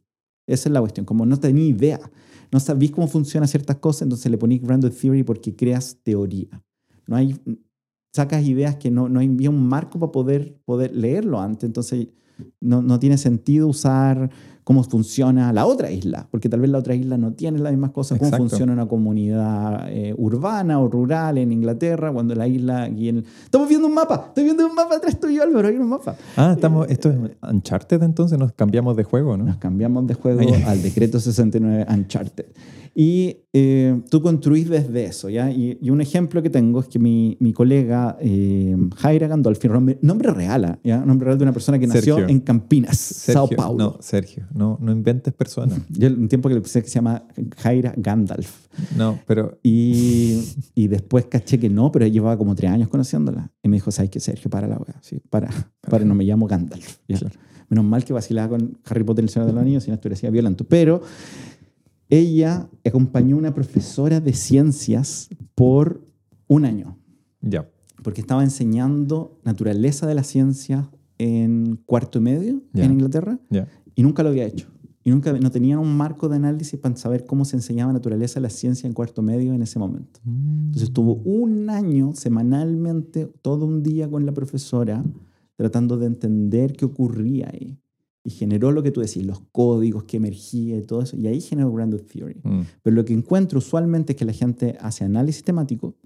Esa 0.46 0.68
es 0.68 0.72
la 0.74 0.80
cuestión, 0.80 1.06
como 1.06 1.24
no 1.24 1.38
tenía 1.38 1.64
idea, 1.64 2.00
no 2.52 2.60
sabís 2.60 2.90
cómo 2.90 3.08
funcionan 3.08 3.48
ciertas 3.48 3.78
cosas, 3.78 4.02
entonces 4.02 4.30
le 4.30 4.38
ponís 4.38 4.62
random 4.62 4.92
theory 4.92 5.22
porque 5.22 5.56
creas 5.56 5.96
teoría. 6.02 6.62
No 7.06 7.16
hay, 7.16 7.40
sacas 8.12 8.44
ideas 8.44 8.76
que 8.76 8.90
no, 8.90 9.08
no 9.08 9.20
hay 9.20 9.48
un 9.48 9.66
marco 9.66 9.98
para 9.98 10.12
poder, 10.12 10.60
poder 10.64 10.94
leerlo 10.94 11.40
antes, 11.40 11.64
entonces 11.64 12.08
no, 12.60 12.82
no 12.82 12.98
tiene 12.98 13.16
sentido 13.16 13.68
usar 13.68 14.30
cómo 14.64 14.84
funciona 14.84 15.52
la 15.52 15.66
otra 15.66 15.90
isla, 15.90 16.26
porque 16.30 16.48
tal 16.48 16.60
vez 16.60 16.70
la 16.70 16.78
otra 16.78 16.94
isla 16.94 17.16
no 17.16 17.32
tiene 17.32 17.58
las 17.58 17.72
mismas 17.72 17.90
cosas, 17.90 18.18
cómo 18.18 18.28
Exacto. 18.28 18.48
funciona 18.48 18.72
una 18.72 18.86
comunidad 18.86 19.88
eh, 19.90 20.14
urbana 20.16 20.78
o 20.80 20.88
rural 20.88 21.38
en 21.38 21.52
Inglaterra, 21.52 22.12
cuando 22.12 22.34
la 22.34 22.46
isla 22.46 22.84
aquí 22.84 23.08
en... 23.08 23.24
Estamos 23.44 23.68
viendo 23.68 23.88
un 23.88 23.94
mapa, 23.94 24.26
estoy 24.28 24.44
viendo 24.44 24.66
un 24.66 24.74
mapa 24.74 24.96
atrás 24.96 25.18
tuyo 25.18 25.42
Álvaro, 25.42 25.68
hay 25.68 25.76
un 25.76 25.88
mapa. 25.88 26.16
Ah, 26.36 26.52
estamos, 26.54 26.88
esto 26.88 27.10
es 27.10 27.16
Uncharted 27.42 28.02
entonces, 28.02 28.38
nos 28.38 28.52
cambiamos 28.52 28.96
de 28.96 29.04
juego, 29.04 29.36
¿no? 29.36 29.44
Nos 29.44 29.56
cambiamos 29.56 30.06
de 30.06 30.14
juego 30.14 30.40
al 30.66 30.82
decreto 30.82 31.18
69 31.18 31.86
Uncharted. 31.88 32.46
Y 32.94 33.38
eh, 33.54 34.02
tú 34.10 34.20
construís 34.20 34.68
desde 34.68 35.04
eso, 35.04 35.30
¿ya? 35.30 35.50
Y, 35.50 35.78
y 35.80 35.88
un 35.88 36.02
ejemplo 36.02 36.42
que 36.42 36.50
tengo 36.50 36.80
es 36.80 36.88
que 36.88 36.98
mi, 36.98 37.38
mi 37.40 37.54
colega 37.54 38.18
eh, 38.20 38.76
Jaira 38.96 39.28
Gandolfi, 39.28 39.68
nombre, 39.68 39.98
nombre 40.02 40.30
real, 40.30 40.64
¿ah? 40.66 40.78
¿ya? 40.84 40.98
Nombre 41.04 41.26
real 41.26 41.38
de 41.38 41.44
una 41.44 41.52
persona 41.52 41.78
que 41.78 41.86
nació 41.86 42.16
Sergio. 42.16 42.28
en 42.28 42.40
Campinas, 42.40 42.98
Sao 42.98 43.46
Sergio, 43.46 43.56
Paulo. 43.56 43.84
No, 43.84 43.96
Sergio, 44.00 44.46
no, 44.52 44.78
no 44.80 44.92
inventes 44.92 45.32
personas. 45.32 45.80
Yo 45.88 46.08
un 46.08 46.28
tiempo 46.28 46.50
que 46.50 46.56
le 46.56 46.60
puse 46.60 46.82
que 46.82 46.88
se 46.88 46.96
llama 46.96 47.24
Jaira 47.58 47.94
Gandalf. 47.96 48.68
No, 48.96 49.18
pero 49.26 49.58
Y, 49.62 50.42
y 50.74 50.88
después 50.88 51.26
caché 51.26 51.58
que 51.58 51.70
no, 51.70 51.90
pero 51.92 52.06
llevaba 52.06 52.36
como 52.36 52.54
tres 52.54 52.70
años 52.70 52.88
conociéndola. 52.88 53.50
Y 53.62 53.68
me 53.68 53.76
dijo, 53.76 53.90
¿sabes 53.90 54.10
qué, 54.10 54.20
Sergio? 54.20 54.50
Para 54.50 54.66
la 54.66 54.76
wea. 54.76 54.96
Sí, 55.00 55.18
para, 55.30 55.48
para, 55.80 56.04
no 56.04 56.14
me 56.14 56.24
llamo 56.24 56.46
Gandalf. 56.46 56.98
¿ya? 57.08 57.18
Claro. 57.18 57.36
Menos 57.70 57.86
mal 57.86 58.04
que 58.04 58.12
vacilaba 58.12 58.50
con 58.50 58.78
Harry 58.84 59.02
Potter 59.02 59.24
y 59.24 59.26
el 59.26 59.30
Señor 59.30 59.46
de 59.46 59.54
los 59.54 59.62
Anillos, 59.62 59.84
si 59.84 59.90
no 59.90 59.94
estuviera 59.94 60.14
así 60.14 60.28
violento. 60.28 60.64
Pero 60.64 61.00
ella 62.12 62.68
acompañó 62.84 63.36
a 63.36 63.38
una 63.38 63.54
profesora 63.54 64.20
de 64.20 64.34
ciencias 64.34 65.30
por 65.54 66.06
un 66.46 66.66
año, 66.66 66.98
ya. 67.40 67.66
porque 68.02 68.20
estaba 68.20 68.42
enseñando 68.44 69.40
naturaleza 69.44 70.06
de 70.06 70.14
la 70.14 70.22
ciencia 70.22 70.90
en 71.16 71.76
cuarto 71.86 72.20
medio 72.20 72.62
Ya. 72.74 72.84
en 72.84 72.92
Inglaterra 72.92 73.38
Ya. 73.48 73.66
y 73.94 74.02
nunca 74.02 74.22
lo 74.22 74.28
había 74.28 74.44
hecho. 74.44 74.68
Y 75.04 75.10
nunca, 75.10 75.32
no 75.32 75.50
tenían 75.50 75.78
un 75.78 75.96
marco 75.96 76.28
de 76.28 76.36
análisis 76.36 76.78
para 76.78 76.94
saber 76.96 77.24
cómo 77.24 77.44
se 77.44 77.56
enseñaba 77.56 77.92
naturaleza 77.92 78.34
de 78.34 78.42
la 78.42 78.50
ciencia 78.50 78.86
en 78.86 78.92
cuarto 78.92 79.20
medio 79.22 79.52
en 79.54 79.62
ese 79.62 79.78
momento. 79.78 80.20
Entonces 80.26 80.82
estuvo 80.84 81.14
un 81.24 81.70
año 81.70 82.12
semanalmente, 82.14 83.26
todo 83.40 83.64
un 83.66 83.82
día 83.82 84.08
con 84.08 84.26
la 84.26 84.32
profesora, 84.32 85.02
tratando 85.56 85.96
de 85.96 86.06
entender 86.06 86.74
qué 86.74 86.84
ocurría 86.84 87.48
ahí. 87.52 87.78
Y 88.24 88.30
generó 88.30 88.70
lo 88.70 88.82
que 88.82 88.92
tú 88.92 89.00
decís, 89.00 89.24
los 89.26 89.40
códigos 89.50 90.04
que 90.04 90.16
emergía 90.18 90.76
y 90.76 90.82
todo 90.82 91.02
eso. 91.02 91.16
Y 91.16 91.26
ahí 91.26 91.40
generó 91.40 91.76
Random 91.76 92.00
Theory. 92.00 92.40
Mm. 92.44 92.60
Pero 92.82 92.96
lo 92.96 93.04
que 93.04 93.12
encuentro 93.12 93.58
usualmente 93.58 94.12
es 94.12 94.16
que 94.16 94.24
la 94.24 94.32
gente 94.32 94.76
hace 94.80 95.04
análisis 95.04 95.42
temático, 95.42 95.96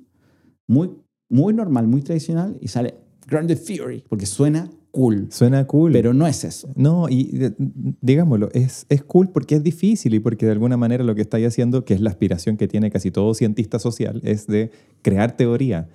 muy, 0.67 0.91
muy 1.29 1.53
normal, 1.53 1.87
muy 1.89 2.01
tradicional, 2.03 2.57
y 2.61 2.69
sale 2.69 2.95
Random 3.27 3.59
Theory, 3.59 4.05
porque 4.09 4.25
suena 4.25 4.71
cool. 4.93 5.27
Suena 5.31 5.67
cool. 5.67 5.93
Pero 5.93 6.15
no 6.15 6.27
es 6.27 6.43
eso. 6.45 6.71
No, 6.75 7.07
y 7.11 7.25
de- 7.37 7.55
digámoslo, 8.01 8.49
es, 8.53 8.87
es 8.89 9.03
cool 9.05 9.29
porque 9.29 9.57
es 9.57 9.63
difícil 9.63 10.15
y 10.15 10.21
porque 10.21 10.47
de 10.47 10.53
alguna 10.53 10.79
manera 10.79 11.05
lo 11.05 11.15
que 11.15 11.21
estáis 11.21 11.47
haciendo, 11.47 11.85
que 11.85 11.93
es 11.93 12.01
la 12.01 12.09
aspiración 12.09 12.57
que 12.57 12.67
tiene 12.67 12.91
casi 12.91 13.11
todo 13.11 13.35
cientista 13.35 13.79
social, 13.79 14.23
es 14.25 14.47
de 14.47 14.71
crear 15.03 15.37
teoría. 15.37 15.89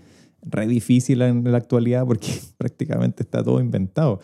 Re 0.44 0.68
difícil 0.68 1.22
en 1.24 1.52
la 1.52 1.58
actualidad 1.58 2.06
porque 2.06 2.28
prácticamente 2.58 3.24
está 3.24 3.44
todo 3.44 3.60
inventado. 3.60 4.20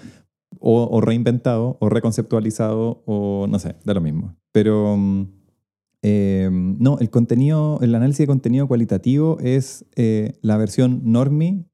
O, 0.59 1.01
reinventado, 1.01 1.77
o 1.79 1.89
reconceptualizado, 1.89 3.03
o 3.05 3.47
no 3.47 3.59
sé, 3.59 3.75
da 3.83 3.93
lo 3.93 4.01
mismo. 4.01 4.35
Pero 4.51 4.97
mm, 4.97 5.27
eh, 6.03 6.49
no, 6.51 6.99
el 6.99 7.09
contenido, 7.09 7.79
el 7.81 7.95
análisis 7.95 8.19
de 8.19 8.27
contenido 8.27 8.67
cualitativo 8.67 9.37
es 9.39 9.85
eh, 9.95 10.33
la 10.41 10.57
versión 10.57 11.01
normie, 11.03 11.65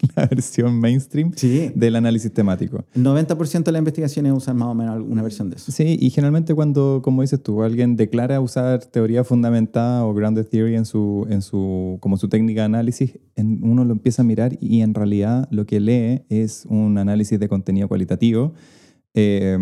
la 0.16 0.26
versión 0.26 0.78
mainstream 0.80 1.32
Sí. 1.36 1.70
del 1.74 1.96
análisis 1.96 2.32
temático. 2.32 2.84
El 2.94 3.02
90% 3.04 3.64
de 3.64 3.72
las 3.72 3.80
investigaciones 3.80 4.32
usan 4.32 4.56
más 4.56 4.68
o 4.68 4.74
menos 4.74 4.94
alguna 4.94 5.22
versión 5.22 5.50
de 5.50 5.56
eso. 5.56 5.70
Sí, 5.72 5.96
y 6.00 6.10
generalmente 6.10 6.54
cuando, 6.54 7.00
como 7.02 7.22
dices 7.22 7.42
tú, 7.42 7.62
alguien 7.62 7.96
declara 7.96 8.40
usar 8.40 8.84
teoría 8.86 9.24
fundamentada 9.24 10.04
o 10.06 10.14
grounded 10.14 10.46
theory 10.46 10.76
en 10.76 10.84
su, 10.84 11.26
en 11.30 11.42
su, 11.42 11.98
como 12.00 12.16
su 12.16 12.28
técnica 12.28 12.62
de 12.62 12.66
análisis, 12.66 13.18
uno 13.36 13.84
lo 13.84 13.92
empieza 13.92 14.22
a 14.22 14.24
mirar 14.24 14.56
y 14.60 14.80
en 14.82 14.94
realidad 14.94 15.48
lo 15.50 15.66
que 15.66 15.80
lee 15.80 16.22
es 16.28 16.66
un 16.68 16.98
análisis 16.98 17.38
de 17.38 17.48
contenido 17.48 17.88
cualitativo. 17.88 18.54
eh, 19.14 19.58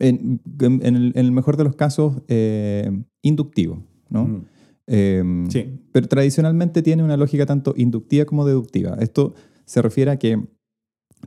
en, 0.00 0.40
en- 0.60 0.80
en 0.84 0.96
el, 0.96 1.12
en 1.16 1.26
el 1.26 1.32
mejor 1.32 1.56
de 1.56 1.64
los 1.64 1.74
casos, 1.74 2.22
eh, 2.28 2.88
inductivo, 3.22 3.82
¿no? 4.10 4.26
Mm. 4.28 4.44
Eh, 4.86 5.44
Sí. 5.48 5.80
Pero 5.92 6.06
tradicionalmente 6.08 6.82
tiene 6.82 7.02
una 7.02 7.16
lógica 7.16 7.46
tanto 7.46 7.74
inductiva 7.76 8.24
como 8.24 8.46
deductiva. 8.46 8.96
Esto 9.00 9.34
se 9.68 9.82
refiere 9.82 10.10
a 10.10 10.18
que 10.18 10.42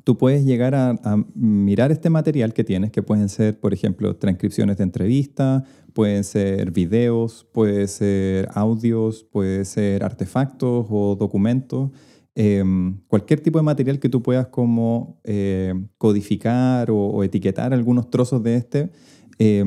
tú 0.04 0.18
puedes 0.18 0.44
llegar 0.44 0.74
a, 0.74 0.98
mirar 1.36 1.92
este 1.92 2.10
material 2.10 2.54
que 2.54 2.64
tienes, 2.64 2.92
que 2.92 3.04
pueden 3.04 3.30
ser, 3.30 3.60
por 3.60 3.72
ejemplo, 3.72 4.16
transcripciones 4.16 4.78
de 4.78 4.84
entrevistas, 4.84 5.64
pueden 5.94 6.24
ser 6.24 6.72
videos, 6.72 7.48
pueden 7.54 7.88
ser 7.88 8.50
audios, 8.56 9.24
pueden 9.24 9.64
ser 9.64 10.04
artefactos 10.04 10.88
o 10.90 11.16
documentos, 11.16 11.92
eh, 12.34 12.64
cualquier 13.08 13.42
tipo 13.42 13.60
de 13.60 13.64
material 13.64 14.00
que 14.00 14.10
tú 14.10 14.24
puedas 14.24 14.48
como 14.48 15.20
eh, 15.24 15.76
codificar 16.00 16.90
o, 16.90 17.24
etiquetar 17.24 17.74
algunos 17.76 18.10
trozos 18.10 18.42
de 18.42 18.56
este, 18.56 18.90
eh, 19.38 19.64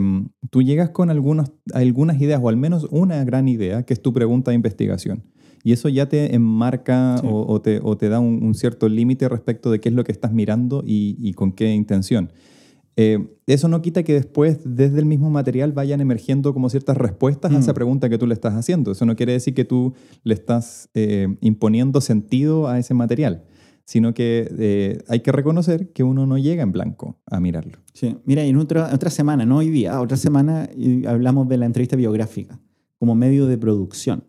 tú 0.51 0.63
llegas 0.63 0.91
con 0.91 1.11
algunas 1.11 2.21
ideas 2.21 2.41
o 2.43 2.49
al 2.49 2.57
menos 2.57 2.89
una 2.91 3.23
gran 3.23 3.47
idea 3.47 3.85
que 3.85 3.95
es 3.95 4.03
tu 4.03 4.13
pregunta 4.13 4.51
de 4.51 4.57
investigación. 4.57 5.23
Y 5.65 5.73
eso 5.73 5.89
ya 5.89 6.07
te 6.09 6.35
enmarca 6.35 7.17
Sí. 7.21 7.27
o, 7.29 7.47
o 7.53 7.61
te, 7.61 7.81
o 7.83 7.97
te 7.97 8.09
da 8.09 8.21
un, 8.21 8.45
un 8.45 8.55
cierto 8.55 8.89
límite 8.89 9.29
respecto 9.29 9.71
de 9.73 9.81
qué 9.81 9.89
es 9.89 9.95
lo 9.95 10.05
que 10.05 10.13
estás 10.13 10.33
mirando 10.33 10.85
y, 10.87 11.17
y 11.19 11.33
con 11.33 11.51
qué 11.53 11.75
intención. 11.75 12.31
Eh, 12.97 13.19
eso 13.49 13.67
no 13.67 13.83
quita 13.83 14.05
que 14.05 14.13
después, 14.13 14.61
desde 14.65 15.01
el 15.01 15.05
mismo 15.07 15.29
material, 15.31 15.73
vayan 15.73 16.01
emergiendo 16.01 16.53
como 16.55 16.69
ciertas 16.71 16.97
respuestas 16.97 17.51
a 17.53 17.57
Mm. 17.57 17.61
esa 17.61 17.75
pregunta 17.75 18.09
que 18.09 18.19
tú 18.19 18.27
le 18.29 18.35
estás 18.35 18.55
haciendo. 18.55 18.93
Eso 18.93 19.05
no 19.05 19.17
quiere 19.17 19.33
decir 19.33 19.53
que 19.55 19.65
tú 19.65 19.95
le 20.23 20.35
estás 20.35 20.91
eh, 20.95 21.27
imponiendo 21.41 22.01
sentido 22.01 22.69
a 22.69 22.79
ese 22.79 22.95
material, 22.95 23.43
sino 23.85 24.15
que 24.15 24.49
eh, 24.59 24.99
hay 25.09 25.21
que 25.21 25.33
reconocer 25.33 25.93
que 25.93 26.05
uno 26.05 26.25
no 26.27 26.39
llega 26.39 26.63
en 26.63 26.71
blanco 26.73 27.19
a 27.27 27.41
mirarlo. 27.41 27.79
Sí. 27.95 28.17
Mira, 28.27 28.45
y 28.45 28.51
en 28.51 28.59
otra, 28.59 28.91
otra 28.95 29.11
semana, 29.11 29.45
no 29.45 29.57
hoy 29.57 29.71
día, 29.71 30.01
otra 30.01 30.17
semana 30.17 30.69
hablamos 31.09 31.49
de 31.49 31.57
la 31.57 31.67
entrevista 31.67 31.97
biográfica 31.97 32.61
como 32.99 33.15
medio 33.17 33.47
de 33.47 33.59
producción. 33.59 34.25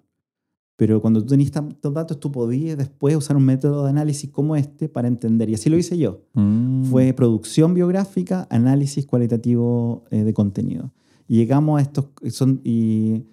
Pero 0.77 1.01
cuando 1.01 1.21
tú 1.21 1.27
tenías 1.27 1.51
tantos 1.51 1.93
datos, 1.93 2.19
tú 2.19 2.31
podías 2.31 2.77
después 2.77 3.15
usar 3.15 3.37
un 3.37 3.45
método 3.45 3.83
de 3.83 3.89
análisis 3.89 4.29
como 4.29 4.55
este 4.55 4.89
para 4.89 5.07
entender. 5.07 5.49
Y 5.49 5.53
así 5.53 5.69
lo 5.69 5.77
hice 5.77 5.97
yo. 5.97 6.21
Mm. 6.33 6.85
Fue 6.85 7.13
producción 7.13 7.73
biográfica, 7.73 8.45
análisis 8.49 9.05
cualitativo 9.05 10.03
eh, 10.11 10.23
de 10.23 10.33
contenido. 10.33 10.91
Y 11.27 11.37
llegamos 11.37 11.79
a 11.79 11.81
estos, 11.81 12.07
son, 12.29 12.59
y, 12.63 13.23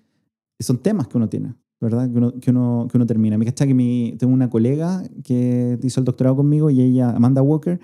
son 0.61 0.79
temas 0.79 1.09
que 1.09 1.17
uno 1.17 1.29
tiene, 1.29 1.55
¿verdad? 1.81 2.11
Que 2.11 2.17
uno, 2.17 2.33
que 2.41 2.51
uno, 2.51 2.87
que 2.91 2.97
uno 2.97 3.07
termina. 3.07 3.37
Me 3.37 3.45
cacha 3.45 3.67
que 3.67 3.75
mi, 3.75 4.15
tengo 4.19 4.33
una 4.33 4.49
colega 4.49 5.03
que 5.25 5.79
hizo 5.83 6.01
el 6.01 6.05
doctorado 6.05 6.37
conmigo 6.37 6.71
y 6.71 6.81
ella, 6.81 7.11
Amanda 7.11 7.43
Walker, 7.43 7.81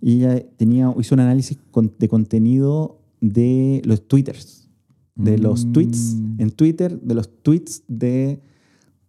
y 0.00 0.16
ella 0.16 0.42
tenía, 0.56 0.92
hizo 0.98 1.14
un 1.14 1.20
análisis 1.20 1.58
de 1.98 2.08
contenido 2.08 3.00
de 3.20 3.82
los 3.84 4.08
twitters, 4.08 4.70
de 5.14 5.38
los 5.38 5.70
tweets 5.72 6.16
Mm. 6.34 6.40
en 6.40 6.50
Twitter, 6.50 7.00
de 7.00 7.14
los 7.14 7.30
tweets 7.42 7.84
de 7.88 8.40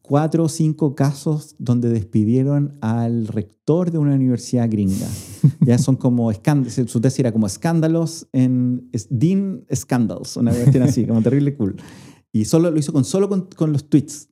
cuatro 0.05 0.43
o 0.43 0.49
cinco 0.49 0.93
casos 0.93 1.55
donde 1.57 1.89
despidieron 1.89 2.77
al 2.81 3.27
rector 3.27 3.89
de 3.91 3.97
una 3.97 4.13
universidad 4.13 4.69
gringa. 4.69 5.07
ya 5.65 5.77
son 5.79 5.95
como 5.95 6.29
escándalos, 6.29 6.73
su 6.91 7.01
tesis 7.01 7.19
era 7.19 7.31
como 7.31 7.47
escándalos 7.47 8.27
en 8.31 8.87
es- 8.91 9.07
Dean 9.09 9.65
Scandals, 9.73 10.37
una 10.37 10.51
cuestión 10.51 10.83
así, 10.83 11.05
como 11.05 11.21
terrible 11.21 11.55
cool. 11.55 11.75
Y 12.31 12.45
solo 12.45 12.69
lo 12.69 12.77
hizo 12.77 12.93
con, 12.93 13.03
solo 13.05 13.29
con, 13.29 13.47
con 13.55 13.71
los 13.71 13.89
tweets. 13.89 14.29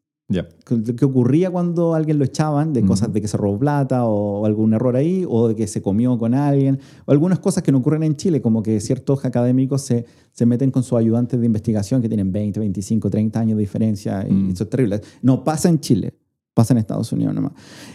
¿Qué 0.65 0.96
qué 0.96 1.06
ocurría 1.06 1.51
cuando 1.51 1.94
alguien 1.94 2.18
lo 2.18 2.25
echaban? 2.25 2.74
De 2.74 2.84
cosas 2.84 3.12
de 3.13 3.22
que 3.22 3.27
se 3.27 3.38
robó 3.38 3.60
plata 3.60 4.06
o, 4.06 4.46
algún 4.46 4.74
error 4.74 4.96
ahí, 4.96 5.25
o 5.27 5.50
de 5.50 5.56
que 5.56 5.68
se 5.68 5.82
comió 5.82 6.18
con 6.18 6.34
alguien, 6.34 6.80
o 7.06 7.12
algunas 7.12 7.39
cosas 7.39 7.62
que 7.62 7.72
no 7.72 7.80
ocurren 7.80 8.03
en 8.03 8.15
Chile, 8.15 8.42
como 8.42 8.63
que 8.63 8.80
ciertos 8.80 9.25
académicos 9.25 9.82
se, 9.82 10.06
se 10.32 10.46
meten 10.46 10.72
con 10.72 10.82
sus 10.84 10.98
ayudantes 10.98 11.39
de 11.39 11.46
investigación 11.46 12.01
que 12.01 12.08
tienen 12.08 12.32
20, 12.32 12.60
25, 12.60 13.10
30 13.10 13.39
años 13.39 13.58
de 13.58 13.62
diferencia, 13.62 14.25
y 14.27 14.34
Mm. 14.34 14.50
eso 14.51 14.63
es 14.63 14.70
terrible. 14.70 15.01
No 15.22 15.44
pasa 15.44 15.70
en 15.70 15.80
Chile, 15.80 16.13
pasa 16.53 16.74
en 16.74 16.77
Estados 16.80 17.12
Unidos 17.12 17.36
nomás. 17.36 17.51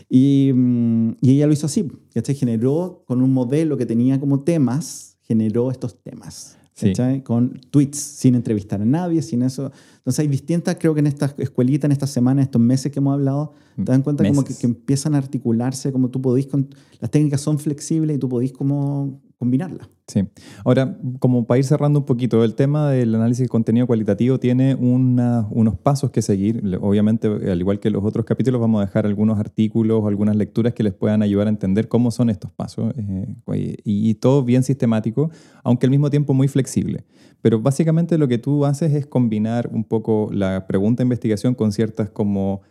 Y, 0.08 0.52
mm, 0.54 1.16
y 1.22 1.30
ella 1.32 1.46
lo 1.46 1.52
hizo 1.54 1.66
así, 1.66 1.88
¿cachai? 2.14 2.34
Generó 2.34 3.02
con 3.06 3.22
un 3.22 3.32
modelo 3.32 3.76
que 3.76 3.86
tenía 3.86 4.20
como 4.20 4.40
temas, 4.40 5.16
generó 5.22 5.70
estos 5.70 6.00
temas. 6.02 6.56
Sí. 6.78 6.92
Con 7.24 7.60
tweets, 7.70 7.98
sin 7.98 8.36
entrevistar 8.36 8.80
a 8.80 8.84
nadie, 8.84 9.20
sin 9.20 9.42
eso. 9.42 9.72
Entonces 9.96 10.20
hay 10.20 10.28
distintas, 10.28 10.76
creo 10.78 10.94
que 10.94 11.00
en 11.00 11.08
estas 11.08 11.34
escuelitas, 11.38 11.86
en 11.86 11.92
estas 11.92 12.10
semanas, 12.10 12.44
estos 12.44 12.62
meses 12.62 12.92
que 12.92 13.00
hemos 13.00 13.14
hablado, 13.14 13.52
te 13.76 13.82
dan 13.82 14.02
cuenta 14.02 14.24
como 14.24 14.42
que, 14.42 14.50
Meses. 14.50 14.60
que 14.60 14.66
empiezan 14.66 15.14
a 15.14 15.18
articularse, 15.18 15.90
como 15.92 16.08
tú 16.10 16.22
podís, 16.22 16.46
con, 16.46 16.68
las 17.00 17.10
técnicas 17.10 17.40
son 17.40 17.58
flexibles 17.58 18.16
y 18.16 18.18
tú 18.20 18.28
podís 18.28 18.52
como 18.52 19.20
combinarlas. 19.38 19.88
Sí. 20.08 20.26
Ahora, 20.64 20.98
como 21.20 21.46
para 21.46 21.58
ir 21.58 21.64
cerrando 21.64 22.00
un 22.00 22.06
poquito, 22.06 22.42
el 22.42 22.54
tema 22.54 22.90
del 22.90 23.14
análisis 23.14 23.44
de 23.44 23.48
contenido 23.48 23.86
cualitativo 23.86 24.38
tiene 24.38 24.74
unos 24.74 25.76
pasos 25.78 26.10
que 26.10 26.22
seguir. 26.22 26.62
Obviamente, 26.80 27.28
al 27.28 27.60
igual 27.60 27.78
que 27.78 27.90
los 27.90 28.04
otros 28.04 28.24
capítulos, 28.24 28.60
vamos 28.60 28.82
a 28.82 28.86
dejar 28.86 29.06
algunos 29.06 29.38
artículos 29.38 30.02
algunas 30.08 30.36
lecturas 30.36 30.74
que 30.74 30.82
les 30.82 30.94
puedan 30.94 31.22
ayudar 31.22 31.46
a 31.46 31.50
entender 31.50 31.88
cómo 31.88 32.10
son 32.10 32.30
estos 32.30 32.50
pasos. 32.50 32.92
eh, 32.96 33.76
y, 33.84 34.10
y 34.10 34.14
todo 34.14 34.42
bien 34.42 34.62
sistemático, 34.62 35.30
aunque 35.62 35.86
al 35.86 35.90
mismo 35.90 36.10
tiempo 36.10 36.34
muy 36.34 36.48
flexible. 36.48 37.04
Pero 37.40 37.60
básicamente 37.60 38.18
lo 38.18 38.26
que 38.26 38.38
tú 38.38 38.64
haces 38.64 38.92
es 38.94 39.06
combinar 39.06 39.70
un 39.72 39.84
poco 39.84 40.28
la 40.32 40.66
pregunta 40.66 41.02
de 41.02 41.04
investigación 41.04 41.54
con 41.54 41.70
ciertas 41.72 42.10
como 42.10 42.62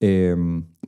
eh, 0.00 0.34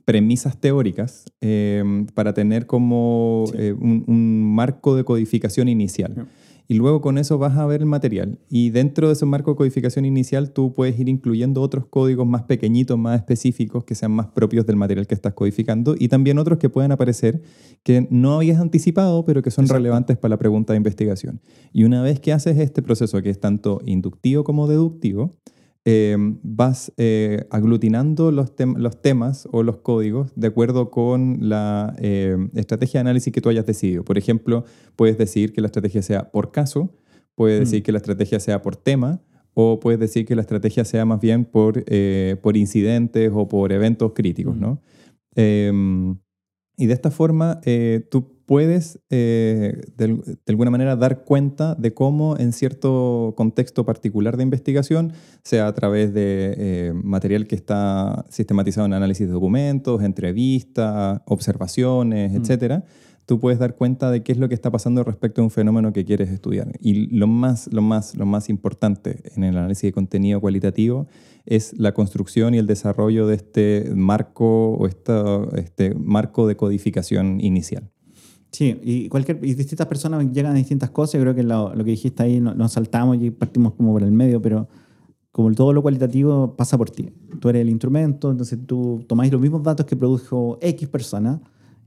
premisas 0.05 0.59
teóricas 0.59 1.25
eh, 1.41 1.83
para 2.13 2.33
tener 2.33 2.65
como 2.65 3.45
Sí. 3.47 3.55
eh, 3.57 3.73
un, 3.73 4.03
un 4.07 4.53
marco 4.55 4.95
de 4.95 5.03
codificación 5.03 5.69
inicial. 5.69 6.27
Y 6.65 6.75
luego 6.75 7.01
con 7.01 7.17
eso 7.17 7.37
vas 7.37 7.57
a 7.57 7.65
ver 7.65 7.81
el 7.81 7.87
material. 7.87 8.39
Y 8.49 8.69
dentro 8.69 9.07
de 9.07 9.13
ese 9.13 9.25
marco 9.25 9.51
de 9.51 9.57
codificación 9.57 10.05
inicial 10.05 10.51
tú 10.51 10.73
puedes 10.73 10.97
ir 10.97 11.09
incluyendo 11.09 11.61
otros 11.61 11.85
códigos 11.87 12.25
más 12.25 12.43
pequeñitos, 12.43 12.97
más 12.97 13.17
específicos, 13.19 13.83
que 13.83 13.95
sean 13.95 14.13
más 14.13 14.27
propios 14.27 14.65
del 14.65 14.77
material 14.77 15.05
que 15.05 15.13
estás 15.13 15.33
codificando. 15.33 15.93
Y 15.99 16.07
también 16.07 16.37
otros 16.39 16.59
que 16.59 16.69
pueden 16.69 16.93
aparecer 16.93 17.41
que 17.83 18.07
no 18.09 18.35
habías 18.35 18.61
anticipado, 18.61 19.25
pero 19.25 19.41
que 19.41 19.51
son 19.51 19.65
Exacto. 19.65 19.77
relevantes 19.79 20.17
para 20.17 20.29
la 20.31 20.37
pregunta 20.37 20.71
de 20.71 20.77
investigación. 20.77 21.41
Y 21.73 21.83
una 21.83 22.01
vez 22.01 22.21
que 22.21 22.31
haces 22.31 22.57
este 22.57 22.81
proceso, 22.81 23.21
que 23.21 23.29
es 23.29 23.39
tanto 23.41 23.81
inductivo 23.85 24.45
como 24.45 24.65
deductivo, 24.67 25.35
eh, 25.85 26.15
vas 26.43 26.93
eh, 26.97 27.45
aglutinando 27.49 28.31
los, 28.31 28.55
tem- 28.55 28.77
los 28.77 29.01
temas 29.01 29.47
o 29.51 29.63
los 29.63 29.77
códigos 29.77 30.31
de 30.35 30.47
acuerdo 30.47 30.89
con 30.89 31.37
la 31.41 31.93
eh, 31.99 32.37
estrategia 32.55 32.99
de 32.99 33.01
análisis 33.01 33.33
que 33.33 33.41
tú 33.41 33.49
hayas 33.49 33.65
decidido. 33.65 34.03
Por 34.05 34.17
ejemplo, 34.17 34.63
puedes 34.95 35.17
decir 35.17 35.51
que 35.51 35.59
la 35.61 35.67
estrategia 35.67 36.01
sea 36.01 36.31
por 36.31 36.51
caso, 36.51 36.95
puedes 37.35 37.59
decir 37.59 37.81
Mm. 37.81 37.83
que 37.83 37.91
la 37.91 37.97
estrategia 37.97 38.39
sea 38.39 38.61
por 38.61 38.75
tema, 38.77 39.21
o 39.55 39.79
puedes 39.79 39.99
decir 39.99 40.25
que 40.25 40.35
la 40.35 40.41
estrategia 40.41 40.83
sea 40.85 41.05
más 41.05 41.19
bien 41.19 41.45
por, 41.45 41.83
por 42.41 42.57
incidentes 42.57 43.29
o 43.33 43.47
por 43.47 43.71
eventos 43.71 44.13
críticos, 44.15 44.55
Mm. 44.55 44.59
¿no? 44.61 44.81
Y 46.77 46.85
de 46.87 46.93
esta 46.93 47.11
forma 47.11 47.59
tú 48.09 48.37
puedes 48.53 48.99
eh, 49.09 49.81
de, 49.97 50.09
de 50.09 50.37
alguna 50.47 50.69
manera 50.69 50.95
dar 50.95 51.23
cuenta 51.23 51.73
de 51.73 51.95
cómo 51.95 52.37
en 52.37 52.53
cierto 52.53 53.33
contexto 53.35 53.83
particular 53.83 54.37
de 54.37 54.43
investigación, 54.43 55.13
sea 55.43 55.65
a 55.65 55.73
través 55.73 56.13
de 56.13 56.53
eh, 56.55 56.93
material 56.93 57.47
que 57.47 57.55
está 57.55 58.27
sistematizado 58.29 58.85
en 58.85 58.93
análisis 58.93 59.25
de 59.25 59.33
documentos, 59.33 60.03
entrevistas, 60.03 61.21
observaciones, 61.25 62.31
Mm. 62.31 62.35
etcétera, 62.35 62.83
tú 63.25 63.39
puedes 63.39 63.57
dar 63.57 63.75
cuenta 63.75 64.11
de 64.11 64.21
qué 64.21 64.33
es 64.33 64.37
lo 64.37 64.47
que 64.49 64.53
está 64.53 64.69
pasando 64.69 65.03
respecto 65.03 65.41
a 65.41 65.45
un 65.45 65.49
fenómeno 65.49 65.91
que 65.91 66.05
quieres 66.05 66.29
estudiar. 66.29 66.73
Y 66.79 67.07
lo 67.07 67.25
más, 67.25 67.73
lo 67.73 67.81
más, 67.81 68.13
lo 68.13 68.27
más 68.27 68.49
importante 68.49 69.31
en 69.35 69.45
el 69.45 69.57
análisis 69.57 69.87
de 69.87 69.93
contenido 69.93 70.39
cualitativo 70.39 71.07
es 71.47 71.73
la 71.75 71.95
construcción 71.95 72.53
y 72.53 72.59
el 72.59 72.67
desarrollo 72.67 73.25
de 73.25 73.33
este 73.33 73.91
marco 73.95 74.73
o 74.73 74.85
esta, 74.85 75.41
este 75.55 75.95
marco 75.95 76.45
de 76.45 76.55
codificación 76.55 77.41
inicial. 77.41 77.89
Sí, 78.53 78.79
y, 78.83 79.09
cualquier, 79.09 79.43
y 79.43 79.53
distintas 79.55 79.87
personas 79.87 80.25
llegan 80.31 80.53
a 80.53 80.55
distintas 80.55 80.91
cosas. 80.91 81.13
Yo 81.15 81.21
creo 81.21 81.35
que 81.35 81.43
lo, 81.43 81.73
lo 81.75 81.83
que 81.83 81.89
dijiste 81.91 82.23
ahí 82.23 82.39
no- 82.39 82.53
nos 82.53 82.71
saltamos 82.73 83.17
y 83.21 83.31
partimos 83.31 83.73
como 83.73 83.91
por 83.93 84.03
el 84.03 84.11
medio, 84.11 84.41
pero 84.41 84.67
como 85.31 85.51
todo 85.53 85.73
lo 85.73 85.81
cualitativo 85.81 86.55
pasa 86.55 86.77
por 86.77 86.91
ti. 86.91 87.09
Tú 87.39 87.49
eres 87.49 87.63
el 87.63 87.69
instrumento, 87.69 88.29
entonces 88.31 88.59
tú 88.65 89.03
tomáis 89.07 89.31
los 89.31 89.41
mismos 89.41 89.63
datos 89.63 89.85
que 89.87 89.95
produjo 89.95 90.59
X 90.61 90.87
persona 90.87 91.41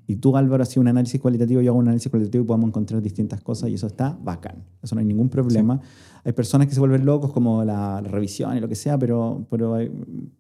y 0.09 0.17
tú, 0.17 0.37
Álvaro, 0.37 0.63
hacías 0.65 0.79
un 0.79 0.89
análisis 0.89 1.21
cualitativo, 1.21 1.61
yo 1.61 1.71
hago 1.71 1.79
un 1.79 1.87
análisis 1.87 2.11
cualitativo 2.11 2.43
y 2.43 2.47
podemos 2.49 2.69
encontrar 2.69 3.01
distintas 3.01 3.41
cosas 3.41 3.71
y 3.71 3.75
eso 3.75 3.87
está 3.87 4.19
bacán. 4.23 4.65
Eso 4.83 4.97
no 4.97 5.01
hay 5.01 5.07
ningún 5.07 5.29
problema. 5.29 5.81
Hay 6.25 6.33
personas 6.33 6.67
que 6.67 6.75
se 6.75 6.81
vuelven 6.81 7.05
locos 7.05 7.33
como 7.33 7.63
la, 7.63 8.01
la 8.03 8.09
revisión 8.09 8.57
y 8.57 8.61
lo 8.61 8.69
que 8.69 8.75
sea, 8.75 8.99
pero, 8.99 9.47
pero 9.51 9.75
hay- 9.75 9.91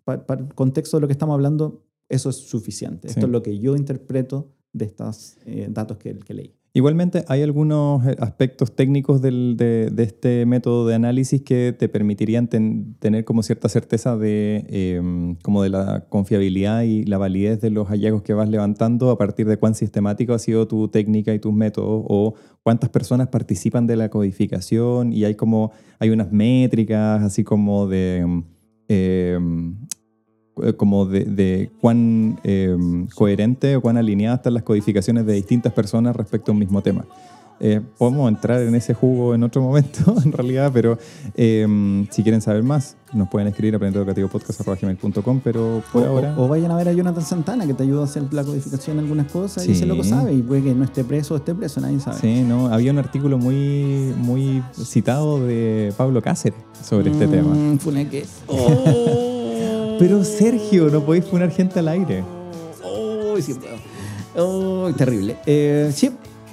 pa- 0.05 0.27
para 0.27 0.41
el 0.43 0.53
contexto 0.55 0.97
de 0.97 1.03
lo 1.03 1.07
que 1.07 1.13
estamos 1.13 1.35
hablando, 1.35 1.85
eso 2.09 2.31
es 2.31 2.37
suficiente. 2.37 3.07
Sí. 3.09 3.15
Esto 3.15 3.27
es 3.27 3.33
lo 3.33 3.43
que 3.45 3.59
yo 3.61 3.77
interpreto 3.77 4.49
de 4.77 4.85
estos 4.87 5.37
eh, 5.47 5.69
datos 5.71 5.97
que, 5.99 6.15
leí. 6.35 6.53
Igualmente, 6.75 7.25
hay 7.29 7.41
algunos 7.43 8.07
eh, 8.07 8.17
aspectos 8.19 8.77
técnicos 8.77 9.23
del- 9.23 9.57
de, 9.57 9.91
este 10.03 10.45
método 10.45 10.87
de 10.87 10.95
análisis 10.95 11.41
que 11.41 11.75
te 11.77 11.89
permitirían 11.89 12.49
ten- 12.49 12.95
tener 12.99 13.25
como 13.25 13.43
cierta 13.43 13.71
certeza 13.71 14.19
de, 14.19 14.67
eh, 14.69 15.35
como 15.43 15.63
de 15.63 15.71
la 15.71 16.05
confiabilidad 16.11 16.83
y 16.83 17.05
la 17.05 17.17
validez 17.17 17.63
de 17.63 17.71
los 17.71 17.89
hallazgos 17.89 18.21
que 18.23 18.35
vas 18.35 18.51
levantando 18.51 19.09
a 19.11 19.17
partir 19.17 19.47
de 19.49 19.57
cuán 19.57 19.75
sistemático 19.75 20.35
ha 20.35 20.39
sido 20.39 20.69
tu 20.69 20.89
técnica 20.89 21.33
y 21.33 21.39
tus 21.39 21.55
métodos 21.55 22.05
o 22.09 22.35
cuántas 22.63 22.91
personas 22.91 23.29
participan 23.29 23.87
de 23.87 23.97
la 23.97 24.11
codificación 24.11 25.15
y 25.15 25.25
hay 25.25 25.35
como 25.35 25.71
hay 25.99 26.11
unas 26.11 26.31
métricas 26.31 27.23
así 27.23 27.43
como 27.43 27.87
de 27.89 28.43
eh, 28.89 29.39
como 30.77 31.07
de, 31.07 31.25
de 31.25 31.71
cuán 31.81 32.41
eh, 32.45 32.77
coherente 33.15 33.77
o 33.77 33.81
cuán 33.81 33.97
alineadas 33.97 34.39
están 34.41 34.55
las 34.55 34.63
codificaciones 34.63 35.27
de 35.27 35.35
distintas 35.35 35.73
personas 35.73 36.17
respecto 36.17 36.51
a 36.51 36.55
un 36.55 36.59
mismo 36.59 36.83
tema. 36.83 37.05
Eh, 37.59 37.81
podemos 37.97 38.29
entrar 38.29 38.61
en 38.61 38.75
ese 38.75 38.93
jugo 38.93 39.35
en 39.35 39.43
otro 39.43 39.63
momento, 39.63 40.15
en 40.25 40.31
realidad, 40.31 40.71
pero 40.75 40.99
eh, 41.37 41.67
si 42.11 42.23
quieren 42.23 42.43
saber 42.43 42.63
más, 42.63 42.99
nos 43.15 43.29
pueden 43.31 43.49
escribir 43.49 43.73
a 43.73 43.77
aprendereducativopodcast.com, 43.79 45.41
pero 45.43 45.83
por 45.91 46.03
O, 46.03 46.07
ahora... 46.07 46.35
o- 46.37 46.45
o 46.45 46.49
vayan 46.49 46.71
a 46.71 46.77
ver 46.77 46.89
a 46.91 46.93
Jonathan 46.93 47.23
Santana 47.25 47.67
que 47.67 47.73
te 47.73 47.85
ayuda 47.85 48.03
a 48.03 48.05
hacer 48.05 48.25
la 48.31 48.45
codificación 48.45 48.97
de 48.99 49.03
algunas 49.05 49.33
cosas 49.33 49.63
y 49.65 49.69
Sí. 49.69 49.73
ese 49.73 49.87
loco 49.87 50.05
sabe 50.05 50.35
y 50.35 50.43
puede 50.43 50.65
que 50.65 50.75
no 50.75 50.85
esté 50.85 51.03
preso 51.03 51.33
o 51.33 51.37
esté 51.39 51.55
preso, 51.55 51.81
nadie 51.81 51.99
sabe. 51.99 52.19
Sí, 52.19 52.43
no, 52.43 52.67
había 52.69 52.93
un 52.93 52.99
artículo 52.99 53.39
muy, 53.39 54.13
muy 54.19 54.63
citado 54.75 55.39
de 55.47 55.95
Pablo 55.97 56.21
Cáceres 56.21 56.59
sobre 56.83 57.11
este 57.11 57.27
tema. 57.27 57.55
Mm, 57.55 57.79
funeque. 57.79 58.25
Pero 59.99 60.25
Sergio, 60.25 60.89
no 60.91 61.05
podéis 61.05 61.25
poner 61.25 61.51
gente 61.51 61.79
al 61.79 61.89
aire. 61.89 62.25
Oh, 62.85 63.35
sí. 63.41 63.55
Oh, 64.37 64.91
terrible. 64.97 65.39
Eh, 65.47 65.91
sí, 65.95 66.11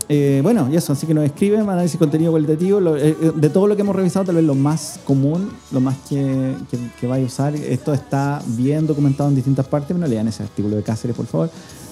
eh, 0.09 0.39
bueno, 0.43 0.69
y 0.71 0.75
eso, 0.75 0.93
así 0.93 1.05
que 1.05 1.13
nos 1.13 1.25
escriben, 1.25 1.61
análisis 1.61 1.93
de 1.93 1.99
contenido 1.99 2.31
cualitativo. 2.31 2.79
lo- 2.79 2.95
eh, 2.97 3.15
eh, 3.21 3.31
de 3.35 3.49
todo 3.49 3.67
lo 3.67 3.75
que 3.75 3.81
hemos 3.81 3.95
revisado, 3.95 4.25
tal 4.25 4.35
vez 4.35 4.45
lo 4.45 4.55
más 4.55 4.99
común, 5.05 5.49
lo 5.71 5.79
más 5.81 5.97
que, 6.09 6.53
que, 6.71 6.77
que 6.99 7.07
vaya 7.07 7.23
a 7.23 7.27
usar. 7.27 7.55
Esto 7.55 7.93
está 7.93 8.41
bien 8.47 8.87
documentado 8.87 9.29
en 9.29 9.35
distintas 9.35 9.67
partes, 9.67 9.87
pero 9.89 9.99
no 9.99 10.07
lean 10.07 10.27
ese 10.27 10.43
artículo 10.43 10.75
de 10.77 10.83
Cáceres, 10.83 11.15
por 11.15 11.25
favor. 11.25 11.49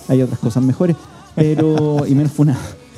Hay 0.08 0.22
otras 0.22 0.40
cosas 0.40 0.64
mejores, 0.64 0.96
pero 1.36 2.06
y 2.08 2.16
menos. 2.16 2.32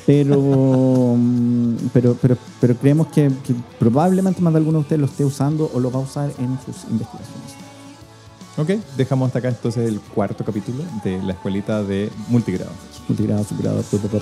Pero, 0.06 1.14
mm, 1.16 1.74
pero, 1.92 2.16
pero, 2.20 2.36
pero 2.60 2.74
creemos 2.76 3.06
que, 3.08 3.30
que 3.44 3.54
probablemente 3.78 4.42
más 4.42 4.52
de 4.52 4.58
alguno 4.58 4.78
de 4.78 4.82
ustedes 4.82 5.00
lo 5.00 5.06
esté 5.06 5.24
usando 5.24 5.70
o 5.72 5.80
lo 5.80 5.90
va 5.90 5.98
a 6.00 6.02
usar 6.02 6.30
en 6.38 6.58
sus 6.64 6.84
investigaciones. 6.90 7.63
Ok, 8.56 8.68
dejamos 8.96 9.26
hasta 9.26 9.40
acá 9.40 9.48
entonces 9.48 9.88
el 9.88 10.00
cuarto 10.00 10.44
capítulo 10.44 10.84
de 11.02 11.20
la 11.22 11.32
escuelita 11.32 11.82
de 11.82 12.10
multigrado. 12.28 12.70
Multigrado, 13.08 13.42
subgrado, 13.42 13.82
tu, 13.82 13.98
tu, 13.98 14.20